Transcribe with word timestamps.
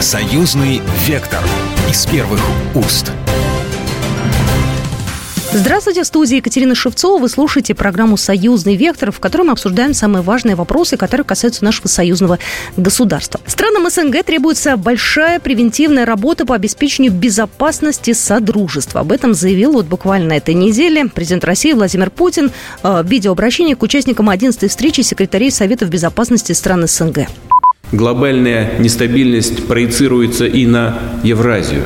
Союзный 0.00 0.80
вектор 1.08 1.40
из 1.90 2.06
первых 2.06 2.40
уст. 2.76 3.10
Здравствуйте, 5.52 6.04
в 6.04 6.06
студии 6.06 6.36
Екатерина 6.36 6.76
Шевцова. 6.76 7.20
Вы 7.20 7.28
слушаете 7.28 7.74
программу 7.74 8.16
«Союзный 8.16 8.76
вектор», 8.76 9.10
в 9.10 9.18
которой 9.18 9.42
мы 9.42 9.52
обсуждаем 9.52 9.94
самые 9.94 10.22
важные 10.22 10.54
вопросы, 10.54 10.96
которые 10.96 11.24
касаются 11.24 11.64
нашего 11.64 11.88
союзного 11.88 12.38
государства. 12.76 13.40
Странам 13.44 13.90
СНГ 13.90 14.22
требуется 14.24 14.76
большая 14.76 15.40
превентивная 15.40 16.06
работа 16.06 16.46
по 16.46 16.54
обеспечению 16.54 17.10
безопасности 17.10 18.12
Содружества. 18.12 19.00
Об 19.00 19.10
этом 19.10 19.34
заявил 19.34 19.72
вот 19.72 19.86
буквально 19.86 20.34
этой 20.34 20.54
неделе 20.54 21.06
президент 21.06 21.44
России 21.44 21.72
Владимир 21.72 22.10
Путин 22.10 22.52
э, 22.84 23.02
в 23.02 23.06
видеообращении 23.08 23.74
к 23.74 23.82
участникам 23.82 24.30
11-й 24.30 24.68
встречи 24.68 25.00
секретарей 25.00 25.50
Советов 25.50 25.88
безопасности 25.88 26.52
стран 26.52 26.86
СНГ. 26.86 27.26
Глобальная 27.92 28.78
нестабильность 28.78 29.66
проецируется 29.66 30.46
и 30.46 30.66
на 30.66 30.98
Евразию. 31.22 31.84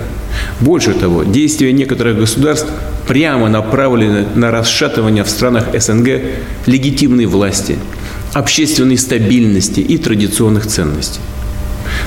Больше 0.61 0.95
того, 0.95 1.23
действия 1.23 1.73
некоторых 1.73 2.19
государств 2.19 2.69
прямо 3.07 3.49
направлены 3.49 4.27
на 4.35 4.51
расшатывание 4.51 5.23
в 5.23 5.29
странах 5.29 5.69
СНГ 5.79 6.09
легитимной 6.67 7.27
власти, 7.27 7.77
общественной 8.33 8.99
стабильности 8.99 9.81
и 9.81 9.99
традиционных 9.99 10.67
ценностей 10.67 11.21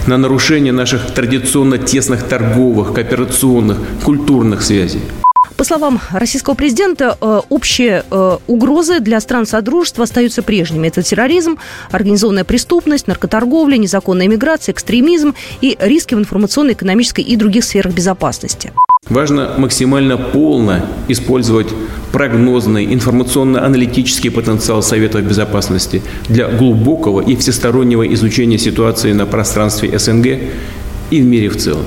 на 0.08 0.18
нарушение 0.18 0.74
наших 0.74 1.14
традиционно 1.14 1.78
тесных 1.78 2.24
торговых, 2.24 2.94
кооперационных, 2.94 3.78
культурных 4.04 4.62
связей. 4.62 5.02
По 5.58 5.64
словам 5.64 6.00
российского 6.12 6.54
президента, 6.54 7.18
э, 7.20 7.42
общие 7.50 8.04
э, 8.10 8.38
угрозы 8.48 9.00
для 9.00 9.20
стран 9.20 9.46
Содружества 9.46 10.04
остаются 10.04 10.42
прежними. 10.42 10.88
Это 10.88 11.02
терроризм, 11.02 11.58
организованная 11.92 12.44
преступность, 12.44 13.08
наркоторговля, 13.08 13.78
незаконная 13.78 14.28
миграция, 14.28 14.74
экстремизм 14.74 15.34
и 15.62 15.78
риски 15.80 16.16
в 16.16 16.20
информационной, 16.20 16.74
экономической 16.74 17.22
и 17.22 17.36
других 17.36 17.64
сферах 17.64 17.94
безопасности. 17.94 18.72
Важно 19.10 19.54
максимально 19.58 20.18
полно 20.18 20.84
использовать 21.08 21.68
прогнозный 22.12 22.92
информационно-аналитический 22.92 24.32
потенциал 24.32 24.82
Советов 24.82 25.22
Безопасности 25.22 26.02
для 26.28 26.48
глубокого 26.48 27.22
и 27.22 27.36
всестороннего 27.36 28.12
изучения 28.16 28.58
ситуации 28.58 29.14
на 29.14 29.28
пространстве 29.28 29.98
СНГ 29.98 30.26
и 31.12 31.22
в 31.22 31.26
мире 31.26 31.50
в 31.50 31.58
целом. 31.58 31.86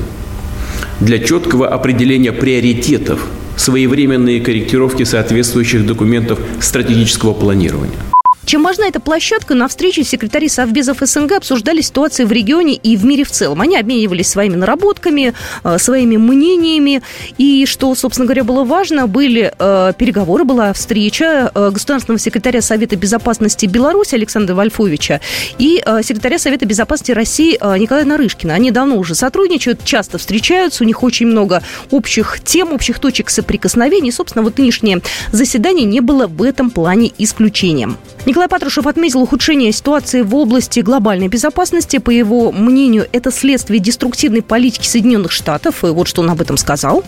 Для 1.01 1.19
четкого 1.19 1.69
определения 1.69 2.33
приоритетов 2.33 3.27
своевременные 3.59 4.41
корректировки 4.41 5.03
соответствующих 5.05 5.85
документов 5.85 6.39
стратегического 6.61 7.35
планирования. 7.35 8.08
Чем 8.49 8.63
важна 8.63 8.87
эта 8.87 8.99
площадка, 8.99 9.55
на 9.55 9.69
встрече 9.69 10.05
секретари 10.05 10.49
Совбезов 10.49 11.01
СНГ 11.03 11.33
обсуждали 11.33 11.83
ситуации 11.83 12.25
в 12.25 12.33
регионе 12.33 12.77
и 12.77 12.97
в 12.97 13.05
мире 13.05 13.25
в 13.25 13.31
целом. 13.31 13.61
Они 13.61 13.77
обменивались 13.77 14.29
своими 14.29 14.57
наработками, 14.57 15.35
э, 15.65 15.77
своими 15.79 16.17
мнениями. 16.17 17.03
И 17.37 17.67
что, 17.67 17.95
собственно 17.95 18.25
говоря, 18.25 18.45
было 18.45 18.65
важно, 18.65 19.07
были 19.07 19.53
э, 19.59 19.93
переговоры, 19.99 20.45
была 20.45 20.73
встреча 20.73 21.53
э, 21.55 21.71
государственного 21.71 22.19
секретаря 22.19 22.63
Совета 22.63 22.97
безопасности 22.97 23.67
Беларуси 23.67 24.15
Александра 24.15 24.55
Вольфовича 24.55 25.21
и 25.59 25.85
секретаря 26.03 26.39
Совета 26.39 26.65
безопасности 26.65 27.13
России 27.13 27.53
Николая 27.79 28.07
Нарышкина. 28.07 28.55
Они 28.55 28.71
давно 28.71 28.97
уже 28.97 29.15
сотрудничают, 29.15 29.85
часто 29.85 30.17
встречаются, 30.17 30.85
у 30.85 30.87
них 30.87 31.03
очень 31.03 31.27
много 31.27 31.63
общих 31.91 32.41
тем, 32.43 32.73
общих 32.73 32.99
точек 32.99 33.29
соприкосновений. 33.29 34.09
И, 34.09 34.13
собственно, 34.13 34.43
вот 34.43 34.57
нынешнее 34.57 35.03
заседание 35.33 35.85
не 35.85 36.01
было 36.01 36.27
в 36.27 36.43
этом 36.43 36.71
плане 36.71 37.13
исключением. 37.19 37.99
Николай 38.25 38.38
Патрушев 38.47 38.87
отметил 38.87 39.23
ухудшение 39.23 39.73
ситуации 39.73 40.23
в 40.23 40.35
области 40.37 40.81
глобальной 40.81 41.27
безопасности. 41.27 41.99
По 41.99 42.11
его 42.11 42.53
мнению, 42.53 43.09
это 43.11 43.33
следствие 43.33 43.81
деструктивной 43.81 44.43
политики 44.43 44.87
Соединенных 44.87 45.33
Штатов. 45.33 45.83
И 45.83 45.89
вот 45.89 46.07
что 46.07 46.23
он 46.23 46.31
об 46.31 46.41
этом 46.41 46.57
сказал. 46.57 47.03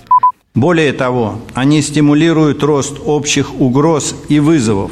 Более 0.54 0.92
того, 0.92 1.40
они 1.54 1.82
стимулируют 1.82 2.64
рост 2.64 2.96
общих 3.04 3.60
угроз 3.60 4.16
и 4.28 4.40
вызовов, 4.40 4.90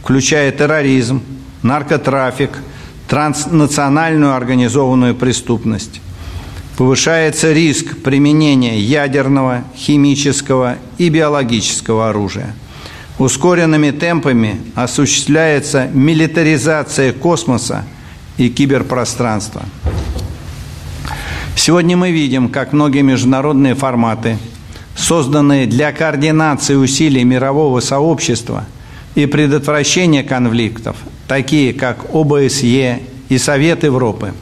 включая 0.00 0.52
терроризм, 0.52 1.22
наркотрафик, 1.62 2.50
транснациональную 3.08 4.34
организованную 4.34 5.16
преступность. 5.16 6.00
Повышается 6.76 7.52
риск 7.52 7.96
применения 8.02 8.78
ядерного, 8.78 9.64
химического 9.74 10.76
и 10.98 11.08
биологического 11.08 12.10
оружия– 12.10 12.54
Ускоренными 13.18 13.90
темпами 13.90 14.60
осуществляется 14.74 15.88
милитаризация 15.92 17.12
космоса 17.12 17.84
и 18.38 18.48
киберпространства. 18.48 19.62
Сегодня 21.54 21.96
мы 21.96 22.10
видим, 22.10 22.48
как 22.48 22.72
многие 22.72 23.02
международные 23.02 23.74
форматы, 23.74 24.38
созданные 24.96 25.66
для 25.66 25.92
координации 25.92 26.74
усилий 26.74 27.22
мирового 27.22 27.80
сообщества 27.80 28.64
и 29.14 29.26
предотвращения 29.26 30.22
конфликтов, 30.22 30.96
такие 31.28 31.74
как 31.74 32.06
ОБСЕ 32.14 33.00
и 33.28 33.38
Совет 33.38 33.84
Европы, 33.84 34.32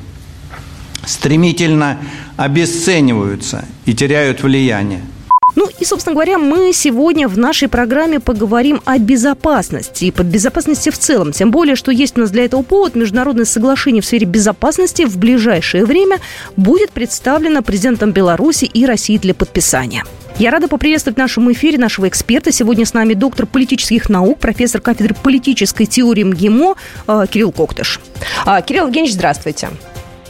стремительно 1.04 1.98
обесцениваются 2.36 3.64
и 3.84 3.94
теряют 3.94 4.44
влияние– 4.44 5.02
ну 5.56 5.68
и, 5.78 5.84
собственно 5.84 6.14
говоря, 6.14 6.38
мы 6.38 6.72
сегодня 6.72 7.28
в 7.28 7.38
нашей 7.38 7.68
программе 7.68 8.20
поговорим 8.20 8.80
о 8.84 8.98
безопасности 8.98 10.06
и 10.06 10.10
по 10.10 10.22
безопасности 10.22 10.90
в 10.90 10.98
целом. 10.98 11.32
Тем 11.32 11.50
более, 11.50 11.76
что 11.76 11.90
есть 11.90 12.16
у 12.16 12.20
нас 12.20 12.30
для 12.30 12.44
этого 12.44 12.62
повод. 12.62 12.94
Международное 12.94 13.44
соглашение 13.44 14.02
в 14.02 14.06
сфере 14.06 14.26
безопасности 14.26 15.04
в 15.04 15.18
ближайшее 15.18 15.84
время 15.84 16.18
будет 16.56 16.90
представлено 16.90 17.62
президентом 17.62 18.12
Беларуси 18.12 18.64
и 18.64 18.86
России 18.86 19.18
для 19.18 19.34
подписания. 19.34 20.04
Я 20.38 20.50
рада 20.50 20.68
поприветствовать 20.68 21.16
в 21.16 21.20
нашем 21.20 21.52
эфире 21.52 21.76
нашего 21.76 22.08
эксперта. 22.08 22.50
Сегодня 22.50 22.86
с 22.86 22.94
нами 22.94 23.14
доктор 23.14 23.46
политических 23.46 24.08
наук, 24.08 24.38
профессор 24.38 24.80
кафедры 24.80 25.14
политической 25.14 25.84
теории 25.84 26.22
МГИМО 26.22 26.76
э, 27.06 27.24
Кирилл 27.30 27.52
Коктыш. 27.52 28.00
А, 28.46 28.62
Кирилл 28.62 28.86
Евгеньевич, 28.86 29.14
здравствуйте. 29.14 29.68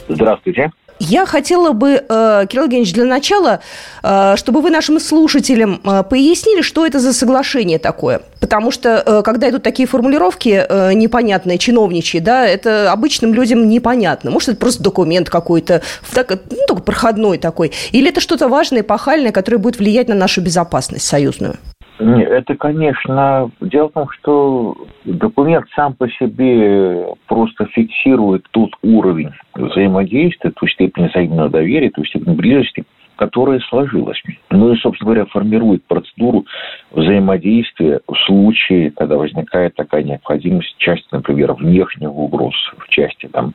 Здравствуйте. 0.09 0.71
Я 1.03 1.25
хотела 1.25 1.73
бы, 1.73 2.03
э, 2.07 2.45
Кирилл 2.47 2.65
Евгеньевич, 2.65 2.93
для 2.93 3.05
начала, 3.05 3.61
э, 4.03 4.35
чтобы 4.35 4.61
вы 4.61 4.69
нашим 4.69 4.99
слушателям 4.99 5.81
э, 5.83 6.03
пояснили, 6.03 6.61
что 6.61 6.85
это 6.85 6.99
за 6.99 7.11
соглашение 7.11 7.79
такое. 7.79 8.21
Потому 8.39 8.69
что, 8.69 9.23
когда 9.23 9.49
идут 9.49 9.63
такие 9.63 9.87
формулировки 9.87 10.63
непонятные, 10.93 11.57
чиновничьи, 11.57 12.19
да, 12.19 12.45
это 12.45 12.91
обычным 12.91 13.33
людям 13.33 13.67
непонятно. 13.67 14.29
Может, 14.29 14.49
это 14.49 14.57
просто 14.59 14.83
документ 14.83 15.29
какой-то, 15.29 15.81
так, 16.13 16.29
ну, 16.29 16.57
только 16.67 16.83
проходной 16.83 17.39
такой. 17.39 17.71
Или 17.91 18.09
это 18.09 18.21
что-то 18.21 18.47
важное, 18.47 18.83
пахальное, 18.83 19.31
которое 19.31 19.57
будет 19.57 19.79
влиять 19.79 20.07
на 20.07 20.15
нашу 20.15 20.41
безопасность 20.41 21.07
союзную? 21.07 21.55
Это, 21.99 22.55
конечно, 22.55 23.51
дело 23.59 23.89
в 23.89 23.93
том, 23.93 24.09
что 24.19 24.75
документ 25.05 25.65
сам 25.75 25.93
по 25.93 26.09
себе 26.09 27.05
просто 27.27 27.65
фиксирует 27.67 28.45
тот 28.51 28.71
уровень 28.83 29.31
взаимодействия, 29.53 30.51
ту 30.51 30.67
степень 30.67 31.07
взаимного 31.07 31.49
доверия, 31.49 31.89
ту 31.89 32.03
степень 32.05 32.33
близости, 32.33 32.83
которая 33.21 33.59
сложилась. 33.59 34.19
Ну 34.49 34.73
и, 34.73 34.77
собственно 34.77 35.11
говоря, 35.11 35.25
формирует 35.27 35.83
процедуру 35.85 36.45
взаимодействия 36.89 37.99
в 38.07 38.15
случае, 38.25 38.89
когда 38.89 39.15
возникает 39.15 39.75
такая 39.75 40.01
необходимость, 40.01 40.73
в 40.75 40.77
части, 40.79 41.07
например, 41.11 41.53
внешних 41.53 42.11
угроз, 42.11 42.55
в 42.79 42.89
части 42.89 43.27
там, 43.27 43.53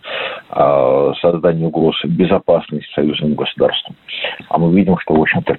а, 0.50 1.12
создания 1.20 1.66
угроз 1.66 1.96
безопасности 2.04 2.88
союзным 2.94 3.34
государством. 3.34 3.96
А 4.48 4.58
мы 4.58 4.72
видим, 4.72 4.98
что, 4.98 5.14
в 5.14 5.20
общем-то, 5.20 5.58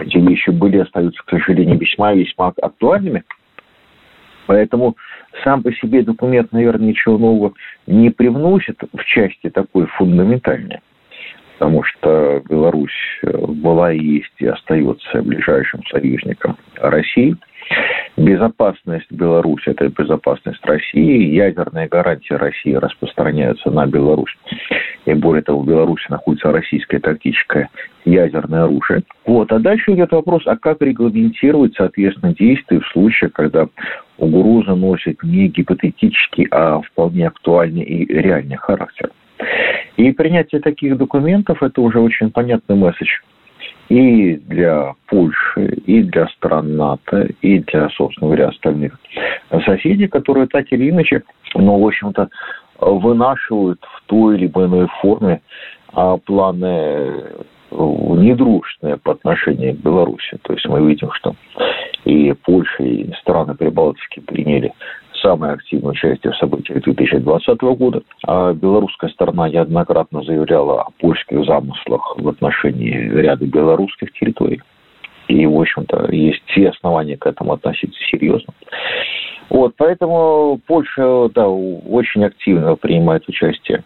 эти 0.00 0.18
вещи 0.18 0.50
были 0.50 0.78
остаются, 0.78 1.20
к 1.24 1.30
сожалению, 1.30 1.76
весьма-весьма 1.76 2.52
актуальными. 2.62 3.24
Поэтому 4.50 4.96
сам 5.44 5.62
по 5.62 5.72
себе 5.72 6.02
документ, 6.02 6.50
наверное, 6.50 6.88
ничего 6.88 7.18
нового 7.18 7.54
не 7.86 8.10
привносит 8.10 8.80
в 8.92 9.04
части 9.04 9.48
такой 9.48 9.86
фундаментальной, 9.86 10.80
потому 11.56 11.84
что 11.84 12.42
Беларусь 12.50 13.20
была 13.22 13.92
и 13.92 14.00
есть 14.00 14.34
и 14.38 14.46
остается 14.46 15.22
ближайшим 15.22 15.84
союзником 15.86 16.56
России– 16.74 17.36
Безопасность 18.16 19.10
Беларуси– 19.10 19.62
это 19.66 19.88
безопасность 19.88 20.64
России. 20.64 21.34
Ядерные 21.34 21.86
гарантии 21.86 22.34
России 22.34 22.74
распространяются 22.74 23.70
на 23.70 23.86
Беларусь. 23.86 24.36
И 25.10 25.14
более 25.14 25.42
того, 25.42 25.60
в 25.60 25.66
Беларуси 25.66 26.04
находится 26.08 26.52
российское 26.52 27.00
тактическое 27.00 27.68
ядерное 28.04 28.64
оружие. 28.64 29.02
Вот. 29.26 29.50
А 29.52 29.58
дальше 29.58 29.92
идет 29.92 30.12
вопрос, 30.12 30.42
а 30.46 30.56
как 30.56 30.80
регламентировать, 30.80 31.74
соответственно, 31.76 32.34
действия 32.34 32.80
в 32.80 32.86
случае, 32.88 33.30
когда 33.30 33.66
угроза 34.18 34.74
носит 34.74 35.22
не 35.22 35.48
гипотетический, 35.48 36.46
а 36.50 36.80
вполне 36.80 37.26
актуальный 37.26 37.82
и 37.82 38.06
реальный 38.06 38.56
характер. 38.56 39.10
И 39.96 40.12
принятие 40.12 40.60
таких 40.60 40.96
документов– 40.96 41.60
это 41.62 41.80
уже 41.80 41.98
очень 41.98 42.30
понятный 42.30 42.76
месседж 42.76 43.10
и 43.90 44.36
для 44.36 44.94
Польши, 45.08 45.74
и 45.84 46.02
для 46.04 46.28
стран 46.28 46.76
НАТО, 46.76 47.28
и 47.42 47.58
для, 47.58 47.88
собственно 47.90 48.28
говоря, 48.28 48.48
остальных 48.48 48.96
соседей, 49.64 50.06
которые 50.06 50.46
так 50.46 50.66
или 50.70 50.90
иначе, 50.90 51.24
ну, 51.54 51.76
в 51.76 51.86
общем-то, 51.86 52.28
вынашивают 52.80 53.80
в 53.82 54.06
той 54.06 54.36
или 54.36 54.46
иной 54.46 54.88
форме 55.00 55.42
а, 55.92 56.16
планы 56.18 56.64
э, 56.66 57.42
недружественные 57.70 58.96
по 58.96 59.12
отношению 59.12 59.74
к 59.74 59.80
Беларуси. 59.80 60.38
То 60.42 60.52
есть 60.52 60.66
мы 60.68 60.86
видим, 60.86 61.10
что 61.12 61.34
и 62.04 62.32
Польша, 62.32 62.82
и 62.82 63.12
страны 63.14 63.54
Прибалтики 63.54 64.20
приняли 64.20 64.72
самое 65.22 65.54
активное 65.54 65.92
участие 65.92 66.32
в 66.32 66.36
событиях 66.36 66.82
2020 66.82 67.60
года. 67.60 68.02
А 68.26 68.52
белорусская 68.52 69.10
сторона 69.10 69.48
неоднократно 69.48 70.22
заявляла 70.22 70.82
о 70.82 70.90
польских 70.98 71.44
замыслах 71.44 72.16
в 72.16 72.28
отношении 72.28 72.90
ряда 72.90 73.46
белорусских 73.46 74.12
территорий. 74.12 74.62
И, 75.30 75.46
в 75.46 75.60
общем-то, 75.60 76.12
есть 76.12 76.42
все 76.46 76.70
основания 76.70 77.16
к 77.16 77.26
этому 77.26 77.52
относиться 77.52 77.98
серьезно. 78.10 78.52
Вот, 79.48 79.74
поэтому 79.76 80.60
Польша, 80.66 81.28
да, 81.34 81.48
очень 81.48 82.24
активно 82.24 82.74
принимает 82.76 83.28
участие 83.28 83.84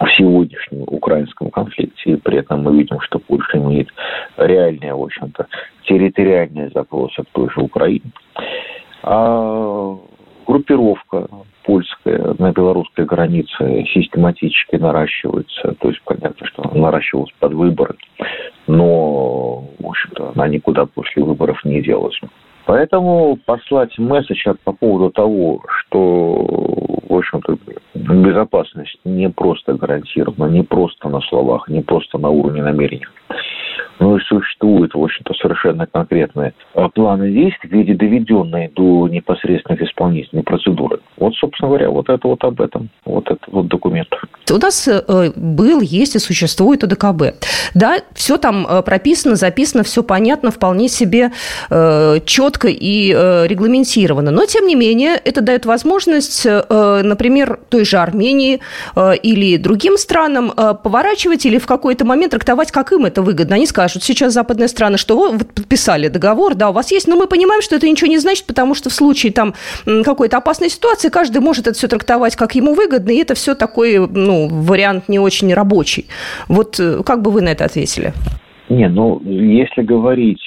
в 0.00 0.08
сегодняшнем 0.10 0.82
украинском 0.82 1.50
конфликте. 1.50 2.12
И 2.12 2.16
при 2.16 2.38
этом 2.38 2.62
мы 2.62 2.76
видим, 2.76 3.00
что 3.00 3.18
Польша 3.18 3.58
имеет 3.58 3.88
реальные, 4.36 4.94
в 4.94 5.02
общем-то, 5.02 5.46
территориальные 5.84 6.70
запросы 6.74 7.22
к 7.22 7.28
той 7.32 7.48
же 7.50 7.60
Украине. 7.60 8.10
А 9.02 9.96
группировка 10.46 11.28
польская 11.64 12.34
на 12.38 12.52
белорусской 12.52 13.04
границе 13.04 13.84
систематически 13.92 14.76
наращивается. 14.76 15.74
То 15.78 15.88
есть 15.88 16.00
понятно, 16.04 16.46
что 16.46 16.62
она 16.64 16.80
наращивалась 16.80 17.32
под 17.38 17.52
выборы, 17.52 17.94
но, 18.66 19.37
общем-то, 19.98 20.32
она 20.34 20.48
никуда 20.48 20.86
после 20.86 21.22
выборов 21.22 21.64
не 21.64 21.82
делась. 21.82 22.18
Поэтому 22.66 23.38
послать 23.46 23.98
месседж 23.98 24.46
по 24.62 24.72
поводу 24.72 25.10
того, 25.10 25.62
что, 25.66 26.46
в 27.08 27.14
общем-то, 27.14 27.56
безопасность 27.94 28.98
не 29.04 29.30
просто 29.30 29.72
гарантирована, 29.74 30.50
не 30.50 30.62
просто 30.62 31.08
на 31.08 31.20
словах, 31.22 31.68
не 31.68 31.80
просто 31.80 32.18
на 32.18 32.28
уровне 32.28 32.62
намерений, 32.62 33.06
но 33.98 34.16
и 34.16 34.20
существуют, 34.20 34.94
в 34.94 35.02
общем-то, 35.02 35.34
совершенно 35.34 35.86
конкретные 35.86 36.54
а, 36.74 36.88
планы 36.88 37.30
действий 37.30 37.68
в 37.68 37.72
виде 37.72 37.94
доведенной 37.94 38.70
до 38.74 39.08
непосредственных 39.08 39.82
исполнительной 39.82 40.42
процедуры. 40.42 41.00
Вот, 41.16 41.34
собственно 41.34 41.68
говоря, 41.68 41.90
вот 41.90 42.08
это 42.08 42.26
вот 42.26 42.42
об 42.44 42.60
этом, 42.60 42.90
вот 43.04 43.26
этот 43.26 43.46
вот 43.48 43.66
документ. 43.68 44.08
У 44.50 44.56
нас 44.56 44.88
э, 44.88 45.32
был, 45.36 45.80
есть 45.80 46.16
и 46.16 46.18
существует 46.18 46.84
ОДКБ. 46.84 47.44
Да, 47.74 47.98
все 48.14 48.38
там 48.38 48.66
э, 48.66 48.82
прописано, 48.82 49.36
записано, 49.36 49.82
все 49.82 50.02
понятно, 50.02 50.50
вполне 50.50 50.88
себе 50.88 51.32
э, 51.70 52.20
четко 52.24 52.68
и 52.68 53.08
регламентировано. 53.08 54.30
Но, 54.30 54.46
тем 54.46 54.66
не 54.66 54.74
менее, 54.74 55.14
это 55.24 55.40
дает 55.40 55.66
возможность, 55.66 56.46
например, 56.46 57.58
той 57.68 57.84
же 57.84 57.98
Армении 57.98 58.60
или 59.22 59.56
другим 59.56 59.96
странам 59.96 60.50
поворачивать 60.50 61.46
или 61.46 61.58
в 61.58 61.66
какой-то 61.66 62.04
момент 62.04 62.32
трактовать, 62.32 62.70
как 62.70 62.92
им 62.92 63.04
это 63.04 63.22
выгодно. 63.22 63.56
Они 63.56 63.66
скажут, 63.68 64.02
сейчас 64.02 64.32
западные 64.32 64.68
страны, 64.68 64.98
что 64.98 65.16
вы 65.16 65.38
подписали 65.38 66.08
договор, 66.08 66.54
да, 66.54 66.70
у 66.70 66.72
вас 66.72 66.90
есть, 66.90 67.06
но 67.06 67.16
мы 67.16 67.26
понимаем, 67.26 67.62
что 67.62 67.76
это 67.76 67.88
ничего 67.88 68.08
не 68.08 68.18
значит, 68.18 68.46
потому 68.46 68.74
что 68.74 68.90
в 68.90 68.92
случае 68.92 69.32
там 69.32 69.54
какой-то 69.84 70.38
опасной 70.38 70.70
ситуации 70.70 71.08
каждый 71.08 71.40
может 71.40 71.66
это 71.66 71.76
все 71.76 71.88
трактовать, 71.88 72.36
как 72.36 72.54
ему 72.54 72.74
выгодно, 72.74 73.10
и 73.10 73.16
это 73.16 73.34
все 73.34 73.54
такой, 73.54 73.98
ну, 73.98 74.48
вариант 74.48 75.08
не 75.08 75.18
очень 75.18 75.52
рабочий. 75.54 76.06
Вот 76.48 76.80
э, 76.80 77.02
как 77.04 77.22
бы 77.22 77.30
вы 77.30 77.42
на 77.42 77.50
это 77.50 77.64
ответили? 77.64 78.12
Не, 78.68 78.88
ну, 78.88 79.20
если 79.24 79.82
говорить 79.82 80.42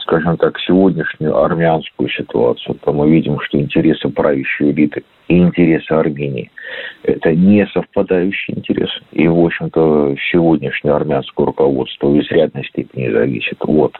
скажем 0.00 0.36
так, 0.36 0.58
сегодняшнюю 0.60 1.36
армянскую 1.36 2.08
ситуацию, 2.08 2.76
то 2.82 2.92
мы 2.92 3.10
видим, 3.10 3.38
что 3.40 3.58
интересы 3.58 4.08
правящей 4.08 4.70
элиты 4.70 5.04
и 5.28 5.38
интересы 5.38 5.92
Армении– 5.92 6.50
это 7.02 7.34
не 7.34 7.66
совпадающие 7.66 8.58
интересы. 8.58 9.00
И, 9.12 9.26
в 9.28 9.38
общем-то, 9.38 10.16
сегодняшнее 10.30 10.94
армянское 10.94 11.46
руководство 11.46 12.08
в 12.08 12.20
изрядной 12.20 12.64
степени 12.64 13.10
зависит 13.10 13.58
от 13.60 13.94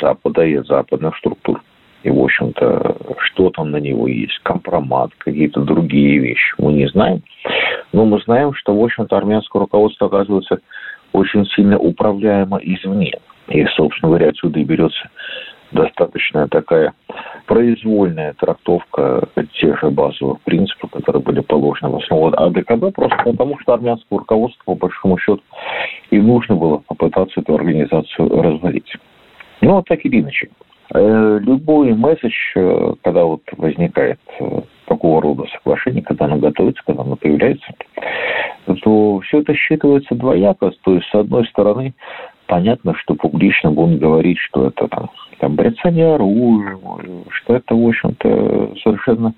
Запада 0.00 0.44
и 0.44 0.56
от 0.56 0.66
западных 0.66 1.16
структур. 1.18 1.62
И, 2.02 2.10
в 2.10 2.22
общем-то, 2.22 2.96
что 3.18 3.50
там 3.50 3.70
на 3.70 3.78
него 3.78 4.06
есть, 4.06 4.38
компромат, 4.42 5.10
какие-то 5.16 5.62
другие 5.62 6.18
вещи, 6.18 6.54
мы 6.58 6.74
не 6.74 6.86
знаем. 6.88 7.22
Но 7.92 8.04
мы 8.04 8.20
знаем, 8.20 8.52
что, 8.54 8.76
в 8.76 8.84
общем-то, 8.84 9.16
армянское 9.16 9.60
руководство 9.60 10.08
оказывается 10.08 10.58
очень 11.12 11.46
сильно 11.46 11.78
управляемо 11.78 12.58
извне. 12.58 13.12
И, 13.48 13.64
собственно 13.76 14.10
говоря, 14.10 14.28
отсюда 14.28 14.58
и 14.58 14.64
берется 14.64 15.10
достаточно 15.72 16.48
такая 16.48 16.92
произвольная 17.46 18.32
трактовка 18.34 19.28
тех 19.54 19.78
же 19.80 19.90
базовых 19.90 20.40
принципов, 20.42 20.90
которые 20.90 21.22
были 21.22 21.40
положены 21.40 21.90
в 21.90 21.96
основу 21.96 22.28
АДКБ, 22.28 22.94
просто 22.94 23.16
потому 23.24 23.58
что 23.58 23.74
армянское 23.74 24.18
руководство, 24.18 24.62
по 24.64 24.74
большому 24.74 25.18
счету, 25.18 25.42
и 26.10 26.18
нужно 26.18 26.54
было 26.54 26.78
попытаться 26.78 27.40
эту 27.40 27.54
организацию 27.54 28.28
развалить. 28.42 28.90
Ну, 29.60 29.74
вот 29.74 29.86
так 29.86 30.04
или 30.04 30.20
иначе. 30.20 30.48
Э, 30.92 31.38
любой 31.40 31.94
месседж, 31.94 32.34
э, 32.54 32.94
когда 33.02 33.24
вот 33.24 33.42
возникает 33.56 34.20
э, 34.38 34.60
такого 34.86 35.22
рода 35.22 35.44
соглашение, 35.56 36.02
когда 36.02 36.26
оно 36.26 36.36
готовится, 36.36 36.82
когда 36.86 37.02
оно 37.02 37.16
появляется, 37.16 37.66
то 38.82 39.20
все 39.20 39.40
это 39.40 39.54
считывается 39.54 40.14
двояко. 40.14 40.72
То 40.82 40.94
есть, 40.94 41.08
с 41.08 41.14
одной 41.14 41.46
стороны, 41.46 41.94
понятно, 42.46 42.94
что 42.94 43.14
публично 43.14 43.70
будут 43.70 44.00
говорить, 44.00 44.38
что 44.38 44.66
это 44.68 44.88
там, 44.88 45.10
там 45.38 45.54
брецание 45.56 46.14
оружием, 46.14 46.80
что 47.30 47.56
это, 47.56 47.74
в 47.74 47.86
общем-то, 47.86 48.74
совершенно 48.82 49.34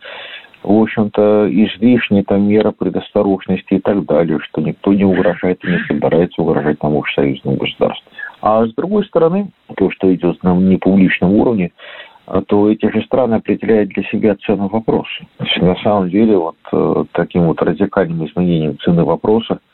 в 0.62 0.82
общем-то, 0.82 1.48
излишняя 1.48 2.24
там 2.24 2.48
мера 2.48 2.72
предосторожности 2.72 3.74
и 3.74 3.78
так 3.78 4.04
далее, 4.04 4.40
что 4.40 4.60
никто 4.60 4.92
не 4.92 5.04
угрожает 5.04 5.64
и 5.64 5.68
не 5.68 5.78
собирается 5.86 6.42
угрожать 6.42 6.80
тому 6.80 7.04
же 7.04 7.12
союзному 7.14 7.56
государству. 7.56 8.10
А 8.40 8.66
с 8.66 8.74
другой 8.74 9.04
стороны, 9.04 9.50
то, 9.76 9.90
что 9.92 10.12
идет 10.12 10.42
на 10.42 10.56
непубличном 10.56 11.34
уровне, 11.34 11.70
а 12.26 12.42
то 12.42 12.68
эти 12.68 12.90
же 12.90 13.00
страны 13.02 13.34
определяют 13.34 13.90
для 13.90 14.02
себя 14.04 14.34
цену 14.44 14.66
вопроса. 14.66 15.24
На 15.60 15.76
самом 15.76 16.10
деле, 16.10 16.36
вот 16.36 16.56
э, 16.72 17.04
таким 17.12 17.42
вот 17.42 17.62
радикальным 17.62 18.26
изменением 18.26 18.76
цены 18.80 19.04
вопроса– 19.04 19.60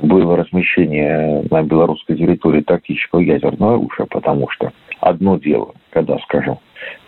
было 0.00 0.36
размещение 0.36 1.44
на 1.50 1.62
белорусской 1.62 2.16
территории 2.16 2.60
тактического 2.60 3.20
ядерного 3.20 3.74
оружия, 3.74 4.06
потому 4.06 4.48
что 4.50 4.72
одно 5.00 5.38
дело, 5.38 5.74
когда, 5.90 6.18
скажем, 6.18 6.58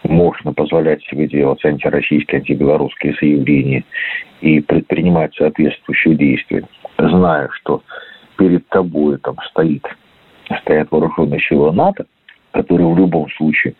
можно 0.02 0.52
позволять 0.52 1.02
себе 1.04 1.26
делать 1.26 1.64
антироссийские, 1.64 2.38
антибелорусские 2.38 3.14
заявления 3.20 3.84
и 4.40 4.60
предпринимать 4.60 5.34
соответствующие 5.34 6.14
действия, 6.14 6.64
зная, 6.98 7.48
что 7.52 7.82
перед 8.36 8.66
тобой 8.68 9.18
там 9.18 9.36
стоит, 9.50 9.84
стоят 10.62 10.90
вооруженные 10.90 11.40
силы 11.40 11.72
НАТО, 11.72 12.06
которые 12.52 12.88
в 12.88 12.98
любом 12.98 13.28
случае 13.32 13.74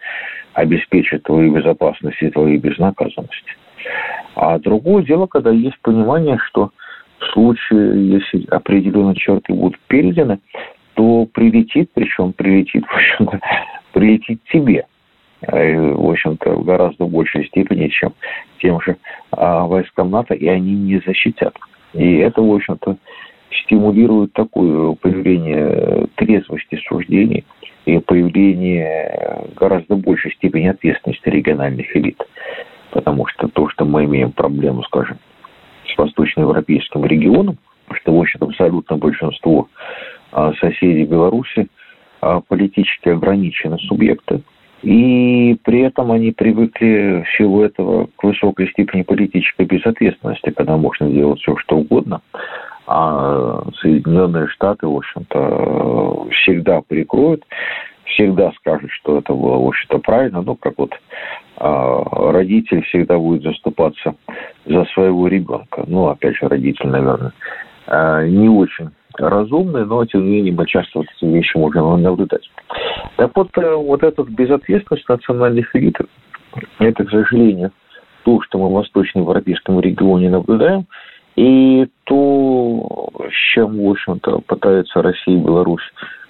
обеспечат 0.53 1.23
твою 1.23 1.55
безопасность 1.55 2.21
и 2.21 2.31
твою 2.31 2.61
безнаказанность. 2.61 3.57
А 4.35 4.59
другое 4.59 5.03
дело, 5.05 5.27
когда 5.27 5.51
есть 5.51 5.79
понимание, 5.81 6.39
что 6.49 6.71
в 7.19 7.27
случае, 7.33 8.11
если 8.11 8.47
определенные 8.51 9.17
черты 9.17 9.53
будут 9.53 9.79
переданы, 9.89 10.39
то 10.95 11.27
прилетит, 11.33 11.91
причем 11.95 12.33
прилетит, 12.33 12.85
в 12.87 12.95
общем-то, 12.95 13.41
прилетит 13.93 14.41
тебе. 14.53 14.87
Э, 15.43 15.93
в 15.93 16.11
общем-то, 16.11 16.51
в 16.51 16.65
гораздо 16.65 17.07
большей 17.07 17.47
степени, 17.47 17.89
чем 17.89 18.13
тем 18.61 18.81
же 18.81 18.97
а, 19.31 19.67
войскам 19.67 20.11
НАТО, 20.11 20.35
и 20.35 20.49
они 20.49 20.75
не 20.75 21.01
защитят. 21.07 21.55
И 21.95 22.17
это, 22.17 22.43
в 22.43 22.53
общем-то, 22.53 22.97
стимулирует 23.63 24.33
такое 24.33 24.95
появление 24.95 26.09
трезвости 26.17 26.81
суждений 26.89 27.45
и 27.87 27.99
появление 27.99 29.47
гораздо 29.57 29.95
большей 29.97 30.33
степени 30.33 30.67
ответственности 30.67 31.29
региональных 31.29 31.97
элит. 31.97 32.21
Потому 32.91 33.27
что 33.27 33.49
то, 33.49 33.69
что 33.69 33.85
мы 33.85 34.05
имеем 34.05 34.33
проблему, 34.33 34.83
скажем, 34.83 35.19
восточноевропейским 35.97 37.05
регионом, 37.05 37.59
что, 37.93 38.13
в 38.15 38.21
общем 38.21 38.41
абсолютно 38.43 38.97
большинство 38.97 39.69
а, 40.33 40.53
соседей 40.55 41.05
Беларуси 41.05 41.69
а, 42.21 42.41
политически 42.41 43.09
ограничены 43.09 43.79
субъекты. 43.79 44.43
И 44.83 45.57
при 45.65 45.81
этом 45.81 46.13
они 46.13 46.31
привыкли 46.31 47.25
в 47.27 47.37
силу 47.37 47.63
этого 47.63 48.09
к 48.17 48.23
высокой 48.23 48.69
степени 48.71 49.03
политической 49.03 49.67
безответственности, 49.67 50.51
когда 50.51 50.77
можно 50.77 51.11
делать 51.11 51.41
все, 51.41 51.57
что 51.57 51.79
угодно. 51.79 52.21
А 52.87 53.65
Соединенные 53.81 54.47
Штаты, 54.49 54.87
в 54.87 54.97
общем-то, 54.97 56.29
всегда 56.31 56.81
прикроют, 56.81 57.45
всегда 58.09 58.53
скажут, 58.53 58.91
что 58.93 59.19
это 59.19 59.33
было, 59.33 59.59
в 59.59 59.69
общем-то, 59.69 59.99
правильно. 59.99 60.43
Ну, 60.43 60.55
как 60.57 60.75
вот 60.77 60.93
а, 61.57 62.33
родитель 62.33 62.83
всегда 62.85 63.19
будет 63.19 63.43
заступаться 63.43 64.15
за 64.67 64.85
своего 64.87 65.29
ребенка. 65.29 65.85
Ну, 65.87 66.09
опять 66.09 66.37
же, 66.37 66.49
родитель, 66.49 66.89
наверное, 66.89 67.33
а, 67.87 68.25
не 68.25 68.49
очень 68.49 68.91
разумный, 69.15 69.85
но, 69.85 70.05
тем 70.05 70.25
не 70.25 70.37
менее, 70.37 70.53
мы 70.53 70.67
часто 70.67 71.01
вот 71.01 71.07
эти 71.17 71.25
вещи 71.25 71.57
можем 71.57 72.01
наблюдать. 72.03 72.49
Так 73.17 73.33
вот, 73.35 73.49
э, 73.57 73.75
вот 73.75 74.03
эта 74.03 74.23
безответственность 74.23 75.09
национальных 75.09 75.75
элит, 75.75 75.97
это, 76.79 77.05
к 77.05 77.11
сожалению, 77.11 77.73
то, 78.25 78.41
что 78.43 78.59
мы 78.59 78.69
в 78.69 78.73
восточноевропейском 78.73 79.81
регионе 79.81 80.31
наблюдаем, 80.31 80.87
и 81.37 81.87
то, 82.05 83.11
с 83.29 83.55
чем, 83.55 83.79
в 83.79 83.91
общем-то, 83.91 84.41
пытаются 84.41 85.03
Россия 85.03 85.37
и 85.37 85.41
Беларусь 85.41 85.83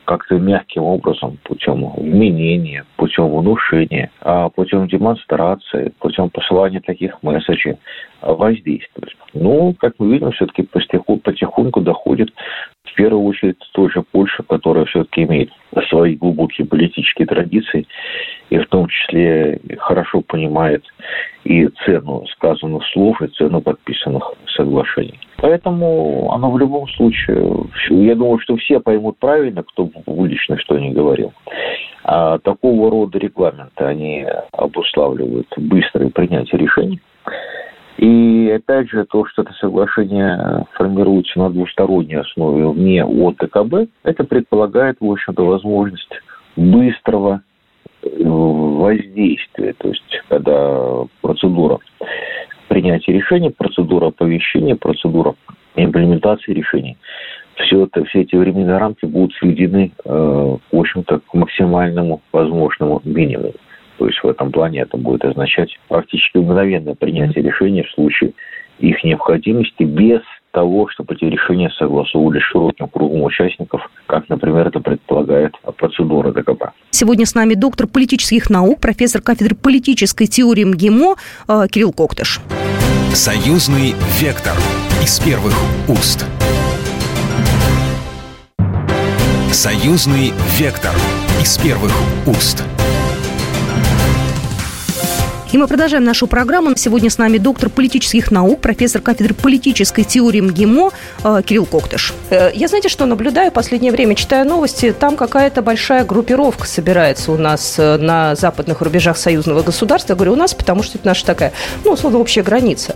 как-то 0.09 0.38
мягким 0.38 0.85
образом, 0.85 1.37
путем 1.43 1.87
вменения, 1.95 2.87
путем 2.97 3.29
внушения, 3.29 4.11
а 4.23 4.49
путем 4.49 4.88
демонстрации, 4.88 5.93
путем 5.99 6.31
посылания 6.31 6.81
таких 6.81 7.23
месседжей 7.23 7.77
воздействовать. 8.23 9.15
Ну, 9.35 9.75
как 9.79 9.93
мы 9.99 10.15
видим, 10.15 10.33
все-таки 10.33 10.62
потихоньку, 10.62 11.83
доходит 11.83 12.31
первую 12.99 13.23
очередь 13.26 13.59
той 13.73 13.88
же 13.90 14.02
Польша, 14.02 14.43
которая 14.43 14.85
все-таки 14.87 15.23
имеет 15.23 15.50
свои 15.88 16.17
глубокие 16.17 16.67
политические 16.67 17.28
традиции 17.28 17.87
и 18.50 18.59
в 18.59 18.67
том 18.67 18.88
числе 18.88 19.61
хорошо 19.78 20.21
понимает 20.21 20.83
и 21.45 21.69
цену 21.85 22.26
сказанных 22.33 22.83
слов, 22.93 23.23
и 23.23 23.28
цену 23.28 23.61
подписанных 23.61 24.35
соглашений. 24.57 25.21
Поэтому 25.37 26.33
оно 26.33 26.50
в 26.50 26.59
любом 26.59 26.88
случае, 26.88 27.69
я 27.88 28.17
думаю, 28.17 28.40
что 28.40 28.57
все 28.57 28.81
поймут 28.81 29.17
правильно, 29.19 29.62
кто 29.62 29.88
улично 30.07 30.59
что 30.59 30.76
не 30.76 30.90
говорил. 30.90 31.33
А 32.02 32.38
такого 32.38 32.90
рода 32.90 33.17
регламенты, 33.19 33.85
они 33.85 34.26
обуславливают 34.50 35.47
быстрое 35.57 36.11
принятие 36.11 36.59
решений. 36.61 37.00
И 37.99 38.49
опять 38.55 38.88
же, 38.90 39.05
то, 39.07 39.26
что 39.26 39.43
это 39.43 39.52
соглашение 39.55 40.64
формируется 40.75 41.37
на 41.38 41.50
двусторонней 41.50 42.21
основе 42.21 42.69
вне 42.69 43.05
ОТКБ, 43.05 43.90
это 44.05 44.25
предполагает, 44.25 44.99
в 45.00 45.11
общем-то, 45.11 45.45
возможность 45.45 46.09
быстрого 46.57 47.43
э, 48.02 48.09
воздействия. 48.25 49.75
То 49.78 49.88
есть, 49.88 50.23
когда 50.28 51.07
процедура 51.23 51.81
принятия 52.69 53.12
решений, 53.12 53.50
процедура 53.50 54.09
оповещения, 54.09 54.76
процедура 54.76 55.35
имплементации 55.75 56.52
решений. 56.52 56.97
Все, 57.57 57.85
это, 57.85 58.05
все 58.05 58.21
эти 58.21 58.37
временные 58.37 58.78
рамки 58.78 59.07
будут 59.07 59.35
сведены, 59.35 59.90
э, 60.05 60.09
в 60.71 60.76
общем-то, 60.76 61.19
к 61.19 61.35
максимальному 61.35 62.23
возможному 62.31 63.00
минимуму. 63.05 63.55
То 63.99 64.07
есть 64.07 64.23
в 64.23 64.28
этом 64.28 64.52
плане 64.52 64.81
это 64.81 64.97
будет 64.97 65.25
означать 65.25 65.76
практически 65.88 66.38
мгновенное 66.38 66.95
принятие 66.95 67.45
решения 67.45 67.83
в 67.83 67.90
случае 67.90 68.33
их 68.78 69.02
необходимости 69.02 69.83
без 69.83 70.21
того, 70.52 70.88
чтобы 70.88 71.14
эти 71.14 71.25
решения 71.25 71.71
согласовывались 71.78 72.43
широким 72.43 72.88
кругом 72.88 73.23
участников, 73.23 73.83
как, 74.07 74.28
например, 74.28 74.69
это 74.69 74.81
предполагает 74.81 75.52
процедура 75.76 76.33
ДКБ. 76.33 76.71
Сегодня 76.90 77.26
с 77.26 77.35
нами 77.35 77.55
доктор 77.55 77.87
политических 77.87 78.49
наук, 78.50 78.81
профессор 78.81 79.21
кафедры 79.21 79.57
политической 79.57 80.26
теории 80.26 80.64
МГИМО 80.64 81.17
э, 81.49 81.67
Кирилл 81.71 81.93
Коктыш. 81.93 82.40
Союзный 83.12 83.95
вектор 84.21 84.55
из 85.02 85.19
первых 85.21 85.55
уст. 85.88 86.25
Союзный 89.50 90.33
вектор 90.59 90.93
из 91.43 91.59
первых 91.59 91.93
уст. 92.26 92.78
И 95.50 95.57
мы 95.57 95.67
продолжаем 95.67 96.05
нашу 96.05 96.26
программу. 96.26 96.76
Сегодня 96.76 97.09
с 97.09 97.17
нами 97.17 97.38
доктор 97.38 97.71
политических 97.71 98.31
наук, 98.31 98.61
профессор 98.61 99.00
кафедры 99.00 99.33
политической 99.33 100.05
теории 100.05 100.43
МГИМО 100.43 100.90
э, 101.25 101.43
Кирилл 101.43 101.64
Коктыш. 101.64 102.12
Э, 102.28 102.50
я, 102.52 102.69
знаете, 102.69 102.90
что 102.90 103.07
наблюдаю 103.07 103.50
в 103.50 103.55
последнее 103.55 103.90
время, 103.90 104.14
читая 104.14 104.45
новости, 104.45 104.93
там 104.93 105.17
какая-то 105.17 105.62
большая 105.62 106.05
группировка 106.05 106.67
собирается 106.67 107.33
у 107.33 107.38
нас 107.38 107.76
э, 107.78 107.97
на 107.97 108.35
западных 108.35 108.83
рубежах 108.83 109.17
союзного 109.17 109.62
государства. 109.62 110.12
Я 110.12 110.17
говорю, 110.17 110.35
у 110.35 110.37
нас, 110.37 110.52
потому 110.52 110.83
что 110.83 110.99
это 110.99 111.07
наша 111.07 111.25
такая, 111.25 111.55
ну, 111.83 111.93
условно, 111.93 112.19
общая 112.19 112.43
граница. 112.43 112.95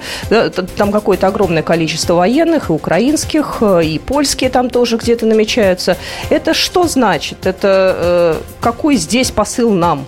Там 0.77 0.93
какое-то 0.93 1.29
огромное 1.29 1.63
количество 1.63 2.15
военных, 2.15 2.69
и 2.69 2.73
украинских, 2.75 3.63
и 3.83 3.99
польские 3.99 4.51
там 4.51 4.69
тоже 4.69 4.99
где-то 4.99 5.25
намечаются. 5.25 5.97
Это 6.29 6.53
что 6.53 6.87
значит? 6.87 7.47
Это 7.47 8.37
какой 8.61 8.97
здесь 8.97 9.31
посыл 9.31 9.73
нам? 9.73 10.05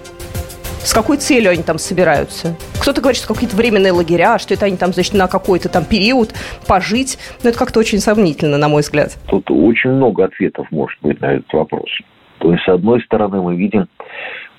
С 0.84 0.92
какой 0.92 1.16
целью 1.16 1.50
они 1.50 1.62
там 1.62 1.78
собираются? 1.78 2.56
Кто-то 2.78 3.00
говорит, 3.00 3.18
что 3.18 3.32
какие-то 3.32 3.56
временные 3.56 3.92
лагеря, 3.92 4.38
что 4.38 4.52
это 4.52 4.66
они 4.66 4.76
там, 4.76 4.92
значит, 4.92 5.14
на 5.14 5.28
какой-то 5.28 5.70
там 5.70 5.86
период 5.86 6.34
пожить. 6.68 7.16
Но 7.42 7.48
это 7.48 7.58
как-то 7.58 7.80
очень 7.80 8.00
сомнительно, 8.00 8.58
на 8.58 8.68
мой 8.68 8.82
взгляд. 8.82 9.16
Тут 9.28 9.50
очень 9.50 9.92
много 9.92 10.26
ответов 10.26 10.66
может 10.70 11.00
быть 11.00 11.18
на 11.22 11.36
этот 11.36 11.50
вопрос. 11.54 11.88
То 12.38 12.52
есть, 12.52 12.64
с 12.64 12.68
одной 12.68 13.00
стороны, 13.00 13.40
мы 13.40 13.56
видим, 13.56 13.88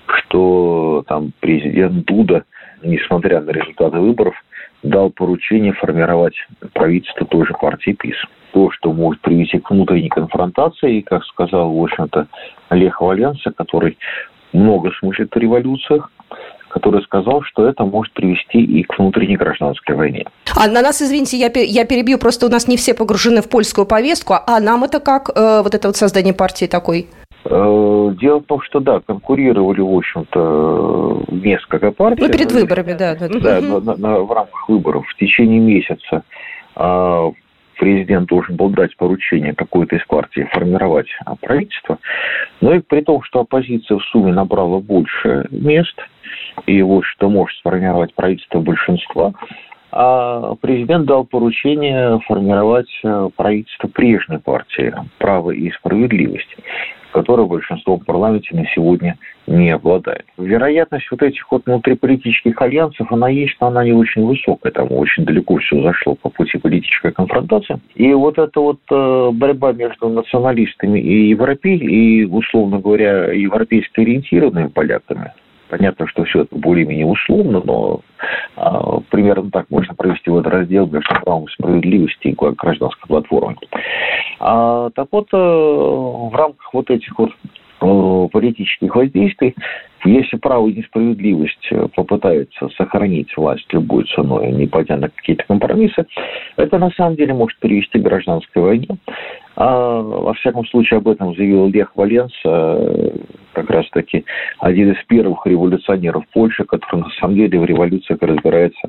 что 0.06 1.04
там 1.06 1.32
президент 1.38 2.04
Дуда, 2.06 2.42
несмотря 2.82 3.40
на 3.40 3.50
результаты 3.50 3.98
выборов, 3.98 4.34
дал 4.82 5.10
поручение 5.10 5.74
формировать 5.74 6.34
правительство 6.72 7.24
той 7.24 7.46
же 7.46 7.52
партии 7.52 7.92
ПИС. 7.92 8.16
То, 8.52 8.72
что 8.72 8.92
может 8.92 9.20
привести 9.20 9.60
к 9.60 9.70
внутренней 9.70 10.08
конфронтации, 10.08 10.98
и, 10.98 11.02
как 11.02 11.24
сказал, 11.24 11.72
в 11.72 11.82
общем-то, 11.84 12.26
Олег 12.70 13.00
Валенса, 13.00 13.52
который 13.52 13.96
много 14.52 14.90
смыслит 14.98 15.32
в 15.32 15.38
революциях, 15.38 16.10
который 16.68 17.02
сказал, 17.02 17.42
что 17.42 17.66
это 17.66 17.84
может 17.84 18.12
привести 18.12 18.58
и 18.58 18.82
к 18.82 18.98
внутренней 18.98 19.36
гражданской 19.36 19.94
войне. 19.94 20.24
А 20.54 20.66
на 20.68 20.82
нас, 20.82 21.00
извините, 21.02 21.36
я, 21.36 21.50
я 21.54 21.84
перебью, 21.84 22.18
просто 22.18 22.46
у 22.46 22.48
нас 22.48 22.68
не 22.68 22.76
все 22.76 22.94
погружены 22.94 23.42
в 23.42 23.48
польскую 23.48 23.86
повестку, 23.86 24.34
а 24.46 24.60
нам 24.60 24.84
это 24.84 25.00
как, 25.00 25.30
э, 25.34 25.62
вот 25.62 25.74
это 25.74 25.88
вот 25.88 25.96
создание 25.96 26.34
партии 26.34 26.66
такой? 26.66 27.08
Э, 27.44 28.14
дело 28.20 28.40
в 28.40 28.44
том, 28.44 28.60
что 28.62 28.80
да, 28.80 29.00
конкурировали, 29.00 29.80
в 29.80 29.96
общем-то, 29.96 31.24
несколько 31.30 31.92
партий. 31.92 32.22
Ну, 32.22 32.28
перед 32.32 32.52
выборами, 32.52 32.92
да. 32.92 33.14
Да, 33.14 33.28
да 33.28 33.60
на, 33.60 33.80
на, 33.80 33.96
на, 33.96 34.18
в 34.20 34.32
рамках 34.32 34.68
выборов 34.68 35.06
в 35.06 35.16
течение 35.16 35.60
месяца 35.60 36.22
а, 36.74 37.30
президент 37.86 38.28
должен 38.28 38.56
был 38.56 38.70
дать 38.70 38.96
поручение 38.96 39.54
какой-то 39.54 39.94
из 39.94 40.04
партий 40.06 40.42
формировать 40.50 41.06
правительство. 41.40 41.98
Но 42.60 42.74
и 42.74 42.80
при 42.80 43.02
том, 43.02 43.22
что 43.22 43.40
оппозиция 43.40 43.98
в 43.98 44.02
сумме 44.06 44.32
набрала 44.32 44.80
больше 44.80 45.46
мест, 45.52 45.96
и 46.66 46.82
вот 46.82 47.04
что 47.04 47.30
может 47.30 47.56
сформировать 47.58 48.12
правительство 48.12 48.58
большинства, 48.58 49.34
а 49.92 50.56
президент 50.56 51.06
дал 51.06 51.24
поручение 51.24 52.18
формировать 52.26 52.90
э, 53.04 53.30
правительство 53.36 53.86
прежней 53.86 54.38
партии 54.38 54.92
«Право 55.18 55.52
и 55.52 55.70
справедливость» 55.70 56.56
которой 57.16 57.46
большинство 57.46 57.96
в 57.96 58.04
парламенте 58.04 58.54
на 58.54 58.66
сегодня 58.74 59.16
не 59.46 59.70
обладает. 59.70 60.26
Вероятность 60.36 61.10
вот 61.10 61.22
этих 61.22 61.50
вот 61.50 61.62
внутриполитических 61.64 62.60
альянсов, 62.60 63.10
она 63.10 63.30
есть, 63.30 63.56
но 63.58 63.68
она 63.68 63.84
не 63.84 63.92
очень 63.92 64.26
высокая. 64.26 64.70
Там 64.70 64.88
очень 64.90 65.24
далеко 65.24 65.56
все 65.56 65.80
зашло 65.82 66.14
по 66.14 66.28
пути 66.28 66.58
политической 66.58 67.12
конфронтации. 67.12 67.80
И 67.94 68.12
вот 68.12 68.38
эта 68.38 68.60
вот 68.60 68.80
э, 68.90 69.30
борьба 69.32 69.72
между 69.72 70.10
националистами 70.10 71.00
и 71.00 71.30
европейцами, 71.30 71.90
и, 71.90 72.24
условно 72.24 72.80
говоря, 72.80 73.32
европейски 73.32 74.00
ориентированными 74.00 74.66
поляками, 74.66 75.32
Понятно, 75.68 76.06
что 76.06 76.24
все 76.24 76.42
это 76.42 76.54
более-менее 76.54 77.06
условно, 77.06 77.60
но 77.64 78.00
а, 78.56 79.00
примерно 79.10 79.50
так 79.50 79.66
можно 79.70 79.94
провести 79.94 80.30
в 80.30 80.38
этот 80.38 80.52
раздел 80.52 80.86
между 80.86 81.14
правом 81.22 81.48
справедливости 81.48 82.28
и 82.28 82.34
гражданской 82.34 83.08
платформой. 83.08 83.56
А, 84.38 84.90
так 84.90 85.08
вот, 85.10 85.28
э, 85.32 85.36
в 85.36 86.34
рамках 86.34 86.72
вот 86.72 86.90
этих 86.90 87.18
вот 87.18 87.30
э, 87.80 88.28
политических 88.30 88.94
воздействий, 88.94 89.54
если 90.04 90.36
право 90.36 90.68
и 90.68 90.74
несправедливость 90.74 91.66
э, 91.72 91.88
попытается 91.94 92.68
сохранить 92.76 93.36
власть 93.36 93.66
любой 93.72 94.04
ценой, 94.14 94.52
не 94.52 94.66
пойдя 94.66 94.96
на 94.96 95.08
какие-то 95.08 95.44
компромиссы, 95.48 96.06
это 96.56 96.78
на 96.78 96.90
самом 96.90 97.16
деле 97.16 97.34
может 97.34 97.58
привести 97.58 97.98
к 97.98 98.02
гражданской 98.02 98.62
войне. 98.62 98.88
А, 99.56 100.00
во 100.00 100.34
всяком 100.34 100.66
случае, 100.66 100.98
об 100.98 101.08
этом 101.08 101.34
заявил 101.34 101.68
Лех 101.68 101.96
Валенс, 101.96 102.32
как 103.56 103.70
раз-таки 103.70 104.26
один 104.58 104.92
из 104.92 105.02
первых 105.06 105.46
революционеров 105.46 106.24
Польши, 106.32 106.64
который 106.64 107.00
на 107.00 107.10
самом 107.18 107.36
деле 107.36 107.58
в 107.58 107.64
революциях 107.64 108.20
разбирается 108.20 108.88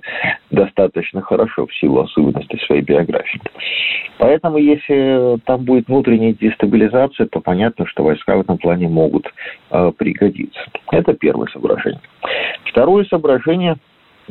достаточно 0.52 1.22
хорошо 1.22 1.68
в 1.68 1.76
силу 1.76 2.02
особенностей 2.02 2.60
своей 2.66 2.82
биографии. 2.82 3.40
Поэтому, 4.18 4.58
если 4.58 5.40
там 5.46 5.64
будет 5.64 5.88
внутренняя 5.88 6.34
дестабилизация, 6.34 7.28
то 7.28 7.40
понятно, 7.40 7.86
что 7.88 8.04
войска 8.04 8.36
в 8.36 8.42
этом 8.42 8.58
плане 8.58 8.90
могут 8.90 9.32
э, 9.72 9.92
пригодиться. 9.98 10.60
Это 10.92 11.14
первое 11.14 11.48
соображение. 11.48 12.02
Второе 12.66 13.06
соображение, 13.06 13.78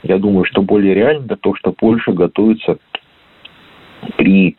я 0.02 0.18
думаю, 0.18 0.44
что 0.44 0.60
более 0.60 0.92
реально, 0.92 1.24
это 1.24 1.36
то, 1.36 1.54
что 1.54 1.72
Польша 1.72 2.12
готовится 2.12 2.76
при 4.18 4.56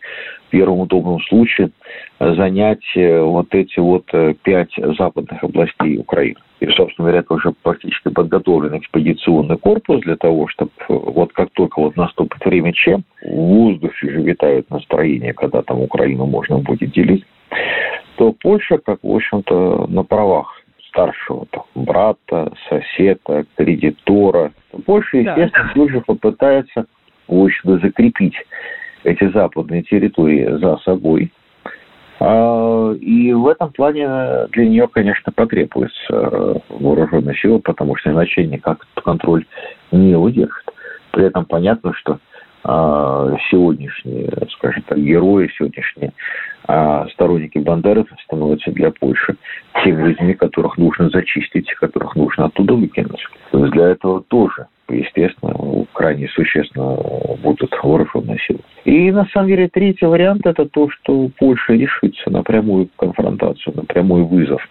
первом 0.49 0.79
удобном 0.81 1.19
случае 1.21 1.71
занять 2.19 2.83
э, 2.95 3.21
вот 3.21 3.53
эти 3.53 3.79
вот 3.79 4.05
э, 4.13 4.33
пять 4.43 4.71
западных 4.97 5.43
областей 5.43 5.97
Украины. 5.97 6.37
И, 6.59 6.65
собственно 6.67 7.07
говоря, 7.07 7.19
это 7.19 7.33
уже 7.33 7.51
практически 7.61 8.09
подготовлен 8.09 8.77
экспедиционный 8.77 9.57
корпус 9.57 10.01
для 10.01 10.15
того, 10.15 10.47
чтобы 10.47 10.71
э, 10.79 10.85
вот 10.89 11.33
как 11.33 11.49
только 11.51 11.79
вот 11.79 11.95
наступит 11.95 12.43
время 12.43 12.73
Ч, 12.73 12.97
в 13.23 13.35
воздухе 13.35 14.09
же 14.09 14.21
витает 14.21 14.69
настроение, 14.69 15.33
когда 15.33 15.61
там 15.61 15.81
Украину 15.81 16.25
можно 16.25 16.57
будет 16.57 16.91
делить, 16.91 17.25
то 18.17 18.33
Польша, 18.41 18.79
как, 18.79 18.99
в 19.03 19.15
общем-то, 19.15 19.85
на 19.87 20.03
правах 20.03 20.61
старшего 20.89 21.45
там, 21.51 21.63
брата, 21.75 22.51
соседа, 22.69 23.45
кредитора, 23.55 24.51
Польша, 24.85 25.17
естественно, 25.17 25.67
да. 25.67 25.71
тут 25.75 25.91
же 25.91 26.01
попытается, 26.01 26.85
в 27.27 27.43
общем-то, 27.43 27.77
закрепить 27.79 28.35
эти 29.03 29.29
западные 29.31 29.83
территории 29.83 30.57
за 30.59 30.77
собой. 30.77 31.31
А, 32.19 32.93
и 32.93 33.33
в 33.33 33.47
этом 33.47 33.71
плане 33.71 34.07
для 34.51 34.67
нее, 34.67 34.87
конечно, 34.87 35.31
потребуется 35.31 36.61
вооруженная 36.69 37.35
сила, 37.35 37.59
потому 37.59 37.95
что 37.95 38.11
иначе 38.11 38.45
никак 38.45 38.87
контроль 39.03 39.45
не 39.91 40.15
удержит. 40.15 40.65
При 41.11 41.25
этом 41.25 41.45
понятно, 41.45 41.93
что 41.93 42.19
сегодняшние, 43.49 44.29
скажем 44.51 44.83
так, 44.83 44.99
герои, 44.99 45.49
сегодняшние 45.57 46.11
а 46.67 47.07
сторонники 47.13 47.57
Бандеры 47.59 48.05
становятся 48.25 48.71
для 48.71 48.91
Польши 48.91 49.37
теми 49.83 50.09
людьми, 50.09 50.33
которых 50.33 50.77
нужно 50.77 51.09
зачистить, 51.09 51.73
которых 51.75 52.15
нужно 52.15 52.45
оттуда 52.45 52.73
выкинуть. 52.73 53.25
Для 53.53 53.87
этого 53.87 54.21
тоже, 54.27 54.67
естественно, 54.89 55.85
крайне 55.93 56.27
существенно 56.27 56.97
будут 57.41 57.73
вооруженные 57.81 58.37
силы. 58.45 58.59
И 58.83 59.11
на 59.11 59.25
самом 59.27 59.47
деле 59.47 59.69
третий 59.69 60.05
вариант 60.05 60.45
это 60.45 60.65
то, 60.65 60.89
что 60.89 61.29
Польша 61.39 61.73
решится 61.73 62.29
на 62.29 62.43
прямую 62.43 62.89
конфронтацию, 62.97 63.73
на 63.77 63.85
прямой 63.85 64.23
вызов 64.23 64.61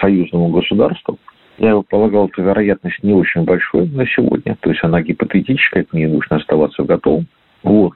союзному 0.00 0.48
государству. 0.48 1.18
Я 1.58 1.80
полагал, 1.82 2.30
что 2.32 2.42
вероятность 2.42 3.02
не 3.02 3.12
очень 3.12 3.44
большой 3.44 3.88
на 3.88 4.06
сегодня, 4.06 4.56
то 4.60 4.70
есть 4.70 4.82
она 4.82 5.02
гипотетическая, 5.02 5.84
к 5.84 5.92
ней 5.92 6.06
нужно 6.06 6.36
оставаться 6.36 6.82
готовым. 6.82 7.26
Вот. 7.62 7.92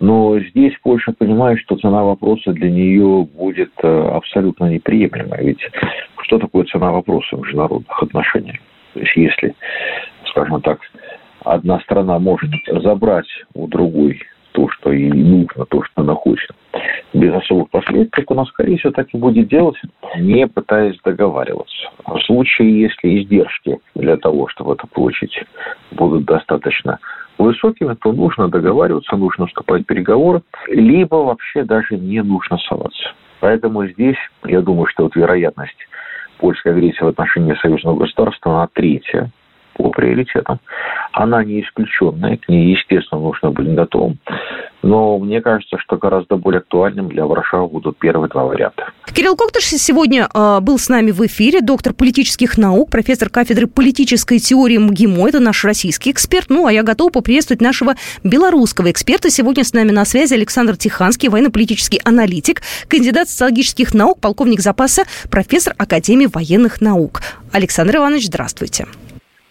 Но 0.00 0.38
здесь 0.38 0.74
Польша 0.82 1.12
понимает, 1.12 1.58
что 1.60 1.76
цена 1.76 2.04
вопроса 2.04 2.52
для 2.52 2.70
нее 2.70 3.26
будет 3.34 3.72
э, 3.82 4.08
абсолютно 4.12 4.66
неприемлемая. 4.66 5.42
Ведь 5.42 5.60
что 6.22 6.38
такое 6.38 6.64
цена 6.64 6.92
вопроса 6.92 7.36
в 7.36 7.40
международных 7.40 8.02
отношениях? 8.02 8.58
То 8.92 9.00
есть 9.00 9.16
если, 9.16 9.54
скажем 10.26 10.60
так, 10.60 10.80
одна 11.44 11.80
страна 11.80 12.18
может 12.18 12.50
забрать 12.82 13.28
у 13.54 13.66
другой 13.66 14.20
то, 14.52 14.68
что 14.70 14.92
ей 14.92 15.10
нужно, 15.10 15.64
то, 15.66 15.82
что 15.82 16.02
она 16.02 16.14
хочет, 16.14 16.50
без 17.12 17.34
особых 17.34 17.70
последствий, 17.70 18.24
она, 18.28 18.44
скорее 18.46 18.76
всего, 18.76 18.92
так 18.92 19.08
и 19.12 19.18
будет 19.18 19.48
делать, 19.48 19.76
не 20.18 20.46
пытаясь 20.46 20.98
договариваться. 21.04 21.90
В 22.06 22.18
случае, 22.20 22.82
если 22.82 23.22
издержки 23.22 23.78
для 23.94 24.16
того, 24.16 24.48
чтобы 24.48 24.74
это 24.74 24.86
получить, 24.86 25.42
будут 25.92 26.24
достаточно 26.24 26.98
высокими, 27.38 27.94
то 27.94 28.12
нужно 28.12 28.48
договариваться, 28.48 29.16
нужно 29.16 29.46
вступать 29.46 29.82
в 29.82 29.86
переговоры, 29.86 30.42
либо 30.68 31.16
вообще 31.16 31.64
даже 31.64 31.96
не 31.96 32.22
нужно 32.22 32.58
соваться. 32.58 33.12
Поэтому 33.40 33.86
здесь, 33.86 34.18
я 34.44 34.60
думаю, 34.60 34.86
что 34.86 35.04
вот 35.04 35.16
вероятность 35.16 35.76
польской 36.38 36.72
агрессии 36.72 37.02
в 37.02 37.08
отношении 37.08 37.54
союзного 37.54 37.98
государства, 37.98 38.52
она 38.52 38.68
третья 38.72 39.30
по 39.78 39.90
приоритетам. 39.90 40.58
Она 41.12 41.42
не 41.44 41.62
исключенная, 41.62 42.36
к 42.36 42.48
ней, 42.48 42.72
естественно, 42.72 43.20
нужно 43.20 43.50
быть 43.50 43.74
готовым. 43.74 44.18
Но 44.82 45.18
мне 45.18 45.40
кажется, 45.40 45.76
что 45.78 45.96
гораздо 45.96 46.36
более 46.36 46.58
актуальным 46.58 47.08
для 47.08 47.26
Варшавы 47.26 47.68
будут 47.68 47.98
первые 47.98 48.28
два 48.28 48.44
варианта. 48.44 48.90
Кирилл 49.12 49.36
Коктыш 49.36 49.64
сегодня 49.64 50.28
э, 50.32 50.60
был 50.60 50.78
с 50.78 50.88
нами 50.88 51.10
в 51.10 51.24
эфире, 51.26 51.60
доктор 51.60 51.94
политических 51.94 52.58
наук, 52.58 52.90
профессор 52.90 53.30
кафедры 53.30 53.66
политической 53.66 54.38
теории 54.38 54.78
МГИМО, 54.78 55.28
это 55.28 55.40
наш 55.40 55.64
российский 55.64 56.10
эксперт. 56.10 56.46
Ну, 56.50 56.66
а 56.66 56.72
я 56.72 56.82
готова 56.82 57.10
поприветствовать 57.10 57.60
нашего 57.60 57.94
белорусского 58.22 58.90
эксперта. 58.90 59.30
Сегодня 59.30 59.64
с 59.64 59.72
нами 59.72 59.90
на 59.90 60.04
связи 60.04 60.34
Александр 60.34 60.76
Тиханский, 60.76 61.28
военно-политический 61.28 62.00
аналитик, 62.04 62.62
кандидат 62.88 63.28
социологических 63.28 63.94
наук, 63.94 64.20
полковник 64.20 64.60
запаса, 64.60 65.04
профессор 65.30 65.74
Академии 65.78 66.28
военных 66.32 66.80
наук. 66.80 67.20
Александр 67.52 67.96
Иванович, 67.96 68.26
здравствуйте. 68.26 68.86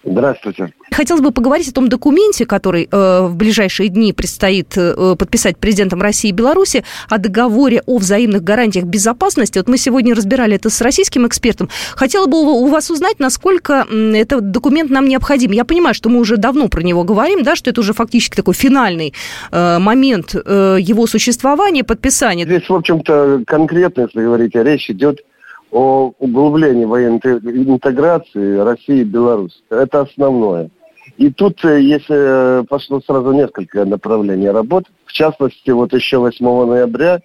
Здравствуйте. 0.10 0.72
Хотелось 0.92 1.22
бы 1.22 1.32
поговорить 1.32 1.68
о 1.68 1.74
том 1.74 1.90
документе, 1.90 2.46
который 2.46 2.88
э, 2.90 3.22
в 3.28 3.36
ближайшие 3.36 3.90
дни 3.90 4.14
предстоит 4.14 4.78
э, 4.78 5.16
подписать 5.20 5.58
президентом 5.58 6.02
России 6.02 6.30
и 6.30 6.32
Беларуси, 6.32 6.84
о 7.10 7.18
договоре 7.18 7.84
о 7.86 7.98
взаимных 7.98 8.44
гарантиях 8.44 8.86
безопасности. 8.86 9.58
Вот 9.58 9.68
мы 9.68 9.78
сегодня 9.78 10.16
разбирали 10.16 10.56
это 10.56 10.70
с 10.70 10.82
российским 10.82 11.28
экспертом. 11.28 11.70
Хотела 11.96 12.26
бы 12.28 12.40
у 12.40 12.68
вас 12.68 12.90
узнать, 12.90 13.20
насколько 13.20 13.86
этот 14.14 14.52
документ 14.52 14.90
нам 14.90 15.08
необходим. 15.08 15.52
Я 15.52 15.66
понимаю, 15.66 15.94
что 15.94 16.10
мы 16.10 16.20
уже 16.20 16.38
давно 16.38 16.70
про 16.70 16.82
него 16.82 17.04
говорим, 17.04 17.44
да, 17.44 17.56
что 17.56 17.70
это 17.70 17.82
уже 17.82 17.94
фактически 17.94 18.36
такой 18.36 18.54
финальный 18.54 19.14
э, 19.52 19.80
момент 19.80 20.36
э, 20.36 20.78
его 20.80 21.06
существования, 21.06 21.84
подписания. 21.84 22.46
Здесь, 22.46 22.70
в 22.70 22.74
общем-то, 22.74 23.44
конкретно, 23.46 24.02
если 24.04 24.22
говорить, 24.22 24.56
речь 24.56 24.90
идет 24.90 25.20
о 25.20 25.24
углублении 25.72 26.86
военной 26.86 27.20
интеграции 27.24 28.58
России 28.58 29.02
и 29.02 29.04
Беларуси. 29.04 29.58
Это 29.70 30.02
основное. 30.02 30.70
И 31.18 31.32
тут, 31.32 31.64
э, 31.66 31.82
если 31.82 32.62
э, 32.62 32.64
пошло 32.66 33.02
сразу 33.02 33.32
несколько 33.32 33.86
направлений 33.86 34.50
работ, 34.50 34.86
в 35.06 35.14
частности, 35.14 35.72
вот 35.72 35.94
еще 35.94 36.18
8 36.20 36.46
ноября 36.66 37.22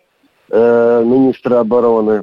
э, 0.50 1.02
министры 1.04 1.56
обороны 1.56 2.22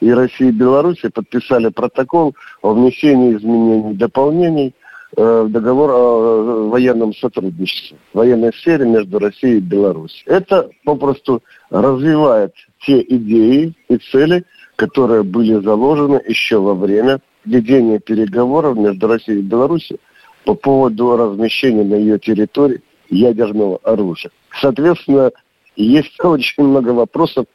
и 0.00 0.12
России 0.12 0.48
и 0.48 0.52
Беларуси 0.52 1.08
подписали 1.08 1.68
протокол 1.68 2.34
о 2.60 2.74
внесении 2.74 3.36
изменений 3.36 3.92
и 3.92 3.96
дополнений 3.96 4.74
э, 5.16 5.42
в 5.42 5.50
договор 5.50 5.90
о 5.90 6.68
военном 6.68 7.14
сотрудничестве, 7.14 7.96
в 8.12 8.18
военной 8.18 8.52
сфере 8.54 8.84
между 8.84 9.18
Россией 9.18 9.56
и 9.56 9.60
Беларусью. 9.60 10.22
Это 10.26 10.70
попросту 10.84 11.42
развивает 11.70 12.54
те 12.86 13.00
идеи 13.00 13.74
и 13.88 13.96
цели, 13.96 14.44
которые 14.82 15.22
были 15.22 15.60
заложены 15.60 16.20
еще 16.26 16.58
во 16.58 16.74
время 16.74 17.20
ведения 17.44 18.00
переговоров 18.00 18.76
между 18.76 19.06
Россией 19.06 19.38
и 19.38 19.42
Беларусью 19.42 20.00
по 20.44 20.54
поводу 20.54 21.16
размещения 21.16 21.84
на 21.84 21.94
ее 21.94 22.18
территории 22.18 22.82
ядерного 23.08 23.78
оружия. 23.84 24.32
Соответственно, 24.60 25.30
есть 25.76 26.12
очень 26.24 26.64
много 26.64 26.88
вопросов, 26.88 27.46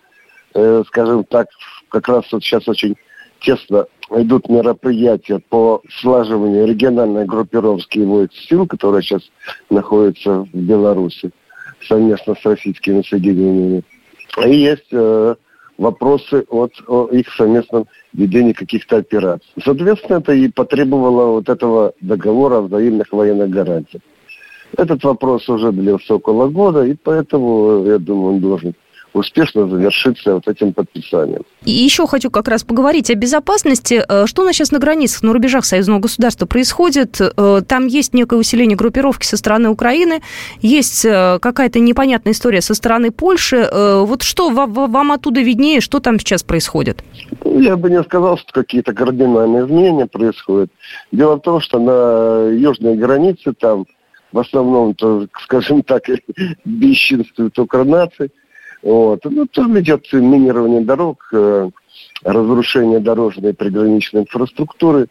э, 0.53 0.83
скажем 0.87 1.25
так, 1.25 1.47
как 1.89 2.07
раз 2.07 2.23
вот 2.31 2.43
сейчас 2.43 2.65
очень 2.69 2.95
тесно 3.41 3.87
идут 4.11 4.47
мероприятия 4.47 5.41
по 5.49 5.81
слаживанию 5.99 6.65
региональной 6.65 7.25
группировки 7.25 7.99
войск 7.99 8.35
сил, 8.35 8.65
которая 8.67 9.01
сейчас 9.01 9.23
находится 9.69 10.47
в 10.53 10.53
Беларуси 10.53 11.31
совместно 11.89 12.35
с 12.35 12.45
российскими 12.45 13.01
соединениями. 13.01 13.83
И 14.45 14.55
есть 14.55 14.87
э, 14.93 15.35
вопросы 15.77 16.45
от 16.49 16.73
о 16.87 17.07
их 17.07 17.31
совместном 17.33 17.85
ведении 18.13 18.53
каких-то 18.53 18.97
операций. 18.97 19.49
Соответственно, 19.63 20.17
это 20.17 20.33
и 20.33 20.47
потребовало 20.49 21.33
вот 21.33 21.49
этого 21.49 21.93
договора 22.01 22.57
о 22.57 22.61
взаимных 22.61 23.11
военных 23.11 23.49
гарантиях. 23.49 24.01
Этот 24.75 25.03
вопрос 25.03 25.47
уже 25.47 25.71
длился 25.71 26.15
около 26.15 26.47
года, 26.49 26.83
и 26.83 26.93
поэтому, 26.93 27.85
я 27.85 27.97
думаю, 27.99 28.35
он 28.35 28.39
должен 28.41 28.75
успешно 29.13 29.67
завершиться 29.67 30.35
вот 30.35 30.47
этим 30.47 30.73
подписанием. 30.73 31.43
И 31.63 31.71
еще 31.71 32.07
хочу 32.07 32.29
как 32.29 32.47
раз 32.47 32.63
поговорить 32.63 33.09
о 33.09 33.15
безопасности. 33.15 34.03
Э, 34.07 34.25
что 34.27 34.41
у 34.41 34.45
нас 34.45 34.55
сейчас 34.55 34.71
на 34.71 34.79
границах, 34.79 35.23
на 35.23 35.33
рубежах 35.33 35.65
союзного 35.65 35.99
государства 35.99 36.45
происходит? 36.45 37.19
Э, 37.19 37.61
там 37.67 37.87
есть 37.87 38.13
некое 38.13 38.39
усиление 38.39 38.77
группировки 38.77 39.25
со 39.25 39.37
стороны 39.37 39.69
Украины, 39.69 40.21
есть 40.61 41.05
э, 41.05 41.39
какая-то 41.41 41.79
непонятная 41.79 42.33
история 42.33 42.61
со 42.61 42.73
стороны 42.73 43.11
Польши. 43.11 43.69
Вот 43.71 44.21
что 44.21 44.49
вам 44.49 45.11
оттуда 45.11 45.41
виднее, 45.41 45.81
что 45.81 45.99
там 45.99 46.19
сейчас 46.19 46.43
происходит? 46.43 47.03
Я 47.43 47.77
бы 47.77 47.89
не 47.89 48.01
сказал, 48.03 48.37
что 48.37 48.51
какие-то 48.53 48.93
кардинальные 48.93 49.65
изменения 49.65 50.05
происходят. 50.05 50.69
Дело 51.11 51.35
в 51.35 51.41
том, 51.41 51.59
что 51.61 51.79
на 51.79 52.49
южной 52.49 52.95
границе 52.95 53.53
там 53.53 53.85
в 54.31 54.39
основном, 54.39 54.93
то, 54.93 55.27
скажем 55.43 55.83
так, 55.83 56.03
бесчинствуют 56.65 57.57
укронации. 57.59 58.31
Вот. 58.83 59.25
Ну, 59.25 59.45
там 59.47 59.79
идет 59.79 60.11
минирование 60.13 60.81
дорог, 60.81 61.27
э, 61.33 61.69
разрушение 62.23 62.99
дорожной 62.99 63.51
и 63.51 63.55
приграничной 63.55 64.21
инфраструктуры. 64.21 65.07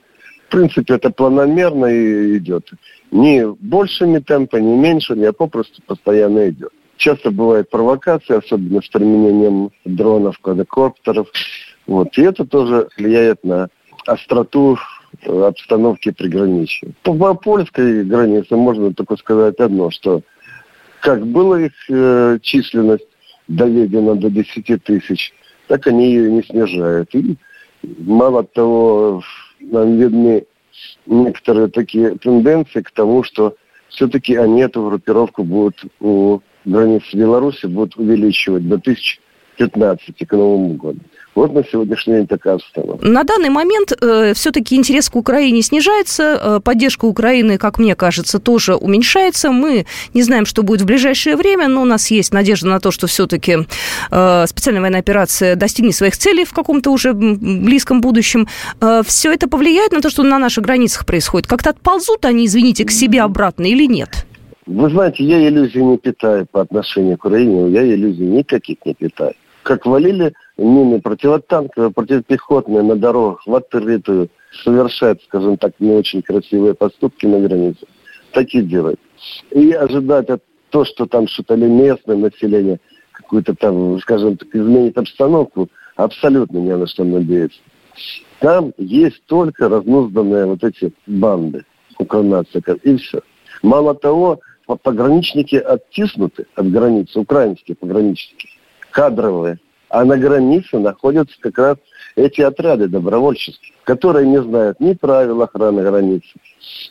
В 0.49 0.51
принципе, 0.51 0.95
это 0.95 1.11
планомерно 1.11 1.87
и 1.87 2.39
идет. 2.39 2.71
Не 3.11 3.47
большими 3.47 4.21
темпами, 4.21 4.63
не 4.63 4.77
меньшими, 4.77 5.27
а 5.27 5.33
попросту 5.33 5.83
постоянно 5.87 6.49
идет. 6.49 6.71
Часто 6.97 7.31
бывают 7.31 7.69
провокации, 7.69 8.37
особенно 8.37 8.81
с 8.81 8.89
применением 8.89 9.71
дронов, 9.85 10.39
квадрокоптеров. 10.39 11.29
Вот. 11.87 12.17
И 12.17 12.23
это 12.23 12.45
тоже 12.45 12.89
влияет 12.97 13.45
на 13.45 13.69
остроту 14.07 14.79
э, 15.23 15.43
обстановки 15.43 16.13
приграничья. 16.13 16.91
По, 17.03 17.13
по 17.15 17.35
польской 17.35 18.05
границе 18.05 18.57
можно 18.57 18.95
только 18.95 19.17
сказать 19.17 19.59
одно, 19.59 19.91
что 19.91 20.23
как 21.01 21.27
была 21.27 21.63
их 21.63 21.73
э, 21.91 22.39
численность, 22.43 23.07
доведена 23.49 24.15
до 24.15 24.31
10 24.31 24.83
тысяч, 24.85 25.33
так 25.69 25.87
они 25.87 26.09
ее 26.09 26.31
не 26.31 26.43
снижают. 26.43 27.15
И 27.15 27.37
мало 27.83 28.45
того, 28.45 29.23
нам 29.61 29.97
видны 29.97 30.45
некоторые 31.07 31.69
такие 31.69 32.17
тенденции 32.17 32.81
к 32.81 32.91
тому, 32.91 33.23
что 33.23 33.57
все-таки 33.89 34.37
они 34.37 34.63
эту 34.63 34.87
группировку 34.87 35.45
будут 35.45 35.85
у 36.01 36.41
границ 36.65 37.03
Беларуси 37.15 37.67
будут 37.67 37.97
увеличивать 37.97 38.69
до 38.69 38.77
1015 38.77 40.27
к 40.27 40.33
Новому 40.33 40.75
году. 40.75 41.01
Вот 41.37 41.53
на 41.53 41.63
сегодняшний 41.65 42.15
день 42.15 42.27
такая 42.27 42.55
обстановка. 42.55 43.07
На 43.07 43.23
данный 43.23 43.51
момент 43.51 43.93
э, 44.01 44.33
все-таки 44.33 44.75
интерес 44.75 45.11
к 45.11 45.17
Украине 45.17 45.61
снижается, 45.61 46.23
э, 46.43 46.61
поддержка 46.65 47.05
Украины, 47.05 47.59
как 47.59 47.79
мне 47.79 47.95
кажется, 47.95 48.39
тоже 48.39 48.75
уменьшается. 48.75 49.51
Мы 49.51 49.85
не 50.15 50.23
знаем, 50.23 50.47
что 50.47 50.63
будет 50.63 50.81
в 50.81 50.87
ближайшее 50.87 51.37
время, 51.37 51.69
но 51.69 51.83
у 51.83 51.85
нас 51.85 52.11
есть 52.11 52.33
надежда 52.33 52.69
на 52.69 52.81
то, 52.81 52.91
что 52.91 53.07
все-таки 53.07 53.59
э, 54.11 54.47
специальная 54.47 54.81
военная 54.81 55.01
операция 55.01 55.57
достигнет 55.57 55.95
своих 55.95 56.17
целей 56.17 56.47
в 56.47 56.55
каком-то 56.55 56.91
уже 56.91 57.13
близком 57.13 58.01
будущем. 58.01 58.49
Э, 58.81 59.03
все 59.07 59.31
это 59.31 59.47
повлияет 59.47 59.93
на 59.93 60.01
то, 60.01 60.09
что 60.09 60.23
на 60.23 60.39
наших 60.39 60.65
границах 60.65 61.05
происходит? 61.05 61.47
Как-то 61.47 61.69
отползут 61.69 62.25
они, 62.25 62.47
извините, 62.47 62.87
к 62.87 62.91
себе 62.91 63.21
обратно 63.21 63.67
или 63.67 63.85
нет? 63.85 64.27
Вы 64.65 64.89
знаете, 64.89 65.23
я 65.23 65.47
иллюзий 65.47 65.83
не 65.83 65.99
питаю 65.99 66.47
по 66.51 66.63
отношению 66.63 67.19
к 67.19 67.27
Украине, 67.27 67.71
я 67.73 67.85
иллюзий 67.85 68.25
никаких 68.25 68.79
не 68.87 68.95
питаю. 68.95 69.35
Как 69.63 69.85
валили 69.85 70.33
мины 70.57 71.01
противотанковые, 71.01 71.91
противопехотные 71.91 72.83
на 72.83 72.97
дорогах 72.97 73.47
в 73.47 73.55
открытую, 73.55 74.29
совершать, 74.65 75.23
скажем 75.25 75.57
так, 75.57 75.73
не 75.79 75.93
очень 75.93 76.23
красивые 76.23 76.75
поступки 76.75 77.27
на 77.27 77.41
границе. 77.41 77.87
Такие 78.33 78.65
делают. 78.65 79.01
И 79.51 79.73
ожидать 79.73 80.29
от 80.31 80.43
то, 80.71 80.85
что 80.85 81.07
там 81.07 81.29
что-то 81.29 81.55
ли 81.55 81.67
местное 81.67 82.17
население 82.17 82.81
какую-то 83.13 83.55
там, 83.55 83.99
скажем 84.01 84.37
так, 84.37 84.55
изменит 84.55 84.99
обстановку, 84.99 85.69
абсолютно 85.97 86.59
не 86.59 86.77
на 86.77 86.87
что 86.87 87.05
надеяться. 87.05 87.59
Там 88.41 88.73
есть 88.77 89.25
только 89.27 89.69
разнузданные 89.69 90.47
вот 90.47 90.63
эти 90.63 90.93
банды 91.07 91.65
укронациков, 91.99 92.79
и 92.83 92.97
все. 92.97 93.21
Мало 93.63 93.95
того, 93.95 94.41
пограничники 94.67 95.57
оттиснуты 95.57 96.47
от 96.55 96.71
границы, 96.71 97.19
украинские 97.19 97.77
пограничники, 97.77 98.49
кадровые, 98.91 99.59
а 99.89 100.05
на 100.05 100.17
границе 100.17 100.79
находятся 100.79 101.37
как 101.41 101.59
раз 101.59 101.77
эти 102.17 102.41
отряды 102.41 102.89
добровольческие, 102.89 103.73
которые 103.85 104.27
не 104.27 104.43
знают 104.43 104.81
ни 104.81 104.95
правил 104.95 105.43
охраны 105.43 105.83
границы, 105.83 106.29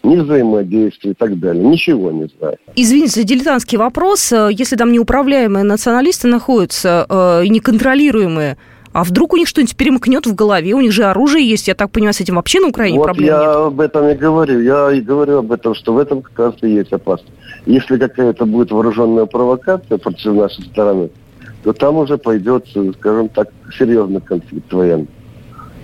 ни 0.04 0.16
взаимодействия 0.18 1.12
и 1.12 1.14
так 1.14 1.40
далее. 1.40 1.64
Ничего 1.64 2.12
не 2.12 2.30
знают. 2.38 2.60
Извините 2.76 3.22
за 3.22 3.24
дилетантский 3.24 3.78
вопрос. 3.78 4.32
Если 4.32 4.76
там 4.76 4.92
неуправляемые 4.92 5.64
националисты 5.64 6.28
находятся, 6.28 7.06
э, 7.10 7.48
неконтролируемые, 7.48 8.58
а 8.96 9.04
вдруг 9.04 9.34
у 9.34 9.38
них 9.38 9.50
что-нибудь 9.50 9.76
перемкнет 9.76 10.26
в 10.26 10.34
голове? 10.36 10.74
У 10.74 10.80
них 10.80 10.94
же 10.94 11.04
оружие 11.04 11.46
есть, 11.46 11.68
я 11.68 11.76
так 11.76 11.92
понимаю, 11.92 12.14
с 12.14 12.22
этим 12.22 12.36
вообще 12.36 12.62
на 12.62 12.70
Украине 12.70 12.98
вот 12.98 13.08
проблем 13.08 13.28
я 13.28 13.40
нет. 13.40 13.48
об 13.48 13.82
этом 13.82 14.08
и 14.08 14.16
говорю. 14.16 14.62
Я 14.62 14.90
и 14.94 15.02
говорю 15.02 15.40
об 15.40 15.52
этом, 15.52 15.76
что 15.76 15.94
в 15.94 15.98
этом 15.98 16.22
как 16.22 16.40
раз 16.40 16.54
и 16.62 16.70
есть 16.70 16.94
опасность. 16.94 17.34
Если 17.66 17.98
какая-то 17.98 18.46
будет 18.46 18.72
вооруженная 18.72 19.26
провокация 19.26 19.98
против 19.98 20.34
нашей 20.34 20.64
стороны, 20.64 21.10
то 21.66 21.74
там 21.74 21.98
уже 21.98 22.20
пойдет, 22.20 22.68
скажем 23.00 23.28
так, 23.30 23.50
серьезный 23.76 24.22
конфликт 24.22 24.72
военный. 24.72 25.08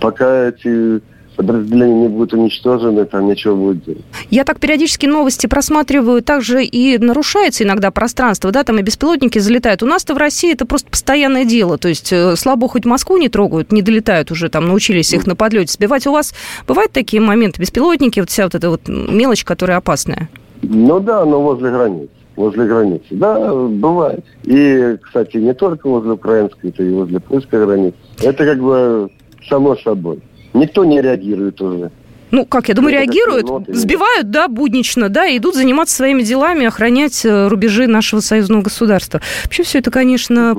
Пока 0.00 0.48
эти 0.48 1.02
подразделения 1.34 2.02
не 2.02 2.08
будут 2.08 2.34
уничтожены, 2.34 3.04
там 3.04 3.26
ничего 3.26 3.56
будет 3.56 3.84
делать. 3.84 4.04
Я 4.30 4.44
так 4.44 4.60
периодически 4.60 5.06
новости 5.06 5.48
просматриваю, 5.48 6.22
также 6.22 6.64
и 6.64 6.98
нарушается 6.98 7.64
иногда 7.64 7.90
пространство, 7.90 8.52
да, 8.52 8.62
там 8.62 8.78
и 8.78 8.82
беспилотники 8.82 9.40
залетают. 9.40 9.82
У 9.82 9.86
нас-то 9.86 10.14
в 10.14 10.18
России 10.18 10.52
это 10.52 10.66
просто 10.66 10.88
постоянное 10.88 11.44
дело, 11.44 11.78
то 11.78 11.88
есть 11.88 12.12
э, 12.12 12.36
слабо 12.36 12.68
хоть 12.68 12.84
Москву 12.84 13.16
не 13.16 13.28
трогают, 13.28 13.72
не 13.72 13.82
долетают 13.82 14.30
уже, 14.30 14.50
там 14.50 14.68
научились 14.68 15.12
их 15.12 15.26
на 15.26 15.34
подлете 15.34 15.72
сбивать. 15.72 16.06
У 16.06 16.12
вас 16.12 16.32
бывают 16.68 16.92
такие 16.92 17.20
моменты, 17.20 17.60
беспилотники, 17.60 18.20
вот 18.20 18.30
вся 18.30 18.44
вот 18.44 18.54
эта 18.54 18.70
вот 18.70 18.82
мелочь, 18.86 19.42
которая 19.42 19.78
опасная? 19.78 20.28
Ну 20.62 21.00
да, 21.00 21.24
но 21.24 21.42
возле 21.42 21.72
границ 21.72 22.08
возле 22.36 22.64
границы. 22.64 23.06
Да, 23.10 23.52
бывает. 23.54 24.24
И, 24.44 24.96
кстати, 25.02 25.36
не 25.36 25.54
только 25.54 25.88
возле 25.88 26.12
украинской, 26.12 26.68
это 26.68 26.82
и 26.82 26.90
возле 26.90 27.20
польской 27.20 27.64
границы. 27.64 27.96
Это 28.22 28.44
как 28.44 28.58
бы 28.58 29.10
само 29.48 29.76
собой. 29.76 30.20
Никто 30.54 30.84
не 30.84 31.00
реагирует 31.00 31.60
уже. 31.60 31.90
Ну, 32.30 32.46
как, 32.46 32.68
я 32.68 32.74
думаю, 32.74 32.94
реагируют, 32.94 33.46
сбивают, 33.68 34.30
да, 34.30 34.48
буднично, 34.48 35.10
да, 35.10 35.26
и 35.26 35.36
идут 35.36 35.54
заниматься 35.54 35.94
своими 35.94 36.22
делами, 36.22 36.64
охранять 36.64 37.26
э, 37.26 37.48
рубежи 37.48 37.86
нашего 37.86 38.20
союзного 38.20 38.62
государства. 38.62 39.20
Вообще 39.44 39.62
все 39.64 39.80
это, 39.80 39.90
конечно, 39.90 40.56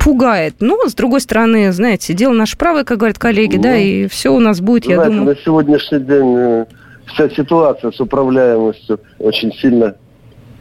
пугает. 0.00 0.56
Но, 0.58 0.78
с 0.88 0.94
другой 0.94 1.20
стороны, 1.20 1.70
знаете, 1.70 2.12
дело 2.12 2.32
наше 2.32 2.58
правое, 2.58 2.82
как 2.82 2.98
говорят 2.98 3.20
коллеги, 3.20 3.54
ну, 3.54 3.62
да, 3.62 3.76
и 3.76 4.08
все 4.08 4.30
у 4.30 4.40
нас 4.40 4.60
будет, 4.60 4.86
знаете, 4.86 5.02
я 5.04 5.10
думаю... 5.10 5.36
на 5.36 5.42
сегодняшний 5.44 6.00
день 6.00 6.34
э, 6.36 6.66
вся 7.06 7.30
ситуация 7.30 7.92
с 7.92 8.00
управляемостью 8.00 8.98
очень 9.20 9.52
сильно 9.52 9.94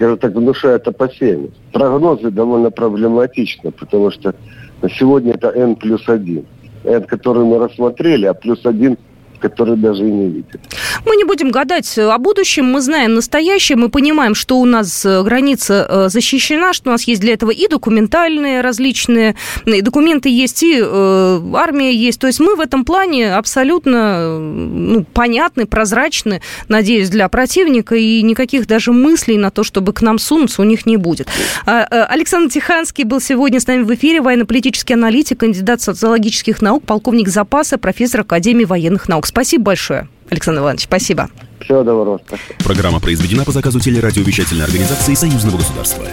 скажем 0.02 0.18
так, 0.18 0.34
внушает 0.34 0.88
опасения. 0.88 1.50
Прогнозы 1.72 2.32
довольно 2.32 2.72
проблематичны, 2.72 3.72
потому 3.72 4.10
что 4.10 4.34
на 4.82 4.90
сегодня 4.90 5.34
это 5.34 5.50
N 5.50 5.76
плюс 5.76 6.10
1. 6.10 6.44
N, 6.86 7.04
который 7.04 7.46
мы 7.46 7.60
рассмотрели, 7.60 8.26
а 8.26 8.34
плюс 8.34 8.66
1 8.66 8.98
который 9.40 9.76
даже 9.76 10.08
и 10.08 10.12
не 10.12 10.28
видит. 10.28 10.60
Мы 11.06 11.16
не 11.16 11.24
будем 11.24 11.52
гадать 11.52 11.98
о 11.98 12.18
будущем, 12.20 12.66
мы 12.66 12.82
знаем 12.82 13.16
настоящее, 13.16 13.76
мы 13.76 13.90
понимаем, 13.90 14.36
что 14.36 14.60
у 14.60 14.66
нас 14.66 15.04
э, 15.04 15.24
граница 15.24 15.88
э, 15.90 16.10
защищена, 16.10 16.74
что 16.74 16.90
у 16.90 16.92
нас 16.92 17.04
есть 17.04 17.22
для 17.22 17.34
этого 17.34 17.50
и 17.50 17.68
документальные 17.68 18.62
различные, 18.62 19.36
и 19.66 19.82
документы 19.82 20.30
есть, 20.30 20.62
и 20.62 20.80
э, 20.80 21.42
армия 21.56 21.94
есть. 21.94 22.20
То 22.20 22.28
есть 22.28 22.40
мы 22.40 22.56
в 22.56 22.60
этом 22.60 22.86
плане 22.86 23.34
абсолютно 23.34 24.38
ну, 24.40 25.04
понятны, 25.04 25.66
прозрачны, 25.66 26.42
надеюсь, 26.68 27.10
для 27.10 27.28
противника, 27.30 27.96
и 27.96 28.22
никаких 28.22 28.68
даже 28.68 28.92
мыслей 28.92 29.38
на 29.38 29.50
то, 29.50 29.64
чтобы 29.64 29.94
к 29.94 30.02
нам 30.02 30.20
сунуться, 30.20 30.62
у 30.62 30.66
них 30.66 30.86
не 30.86 30.98
будет. 30.98 31.28
А, 31.66 31.84
Александр 32.06 32.52
Тиханский 32.52 33.06
был 33.06 33.20
сегодня 33.20 33.60
с 33.60 33.66
нами 33.66 33.84
в 33.84 33.94
эфире, 33.96 34.22
военно-политический 34.22 34.94
аналитик, 34.94 35.40
кандидат 35.40 35.82
социологических 35.82 36.62
наук, 36.62 36.84
полковник 36.86 37.28
запаса, 37.28 37.78
профессор 37.78 38.22
Академии 38.22 38.66
военных 38.66 39.08
наук. 39.08 39.26
Спасибо 39.26 39.64
большое, 39.64 40.08
Александр 40.32 40.62
Иванович. 40.62 40.84
Спасибо. 40.86 41.30
Всего 41.60 41.84
доброго. 41.84 42.20
Программа 42.64 43.00
произведена 43.00 43.44
по 43.44 43.52
заказу 43.52 43.80
телерадиовещательной 43.80 44.66
организации 44.66 45.14
Союзного 45.14 45.58
государства. 45.58 46.08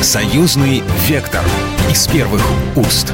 Союзный 0.00 0.82
вектор 1.08 1.44
из 1.90 2.06
первых 2.06 2.42
уст. 2.76 3.12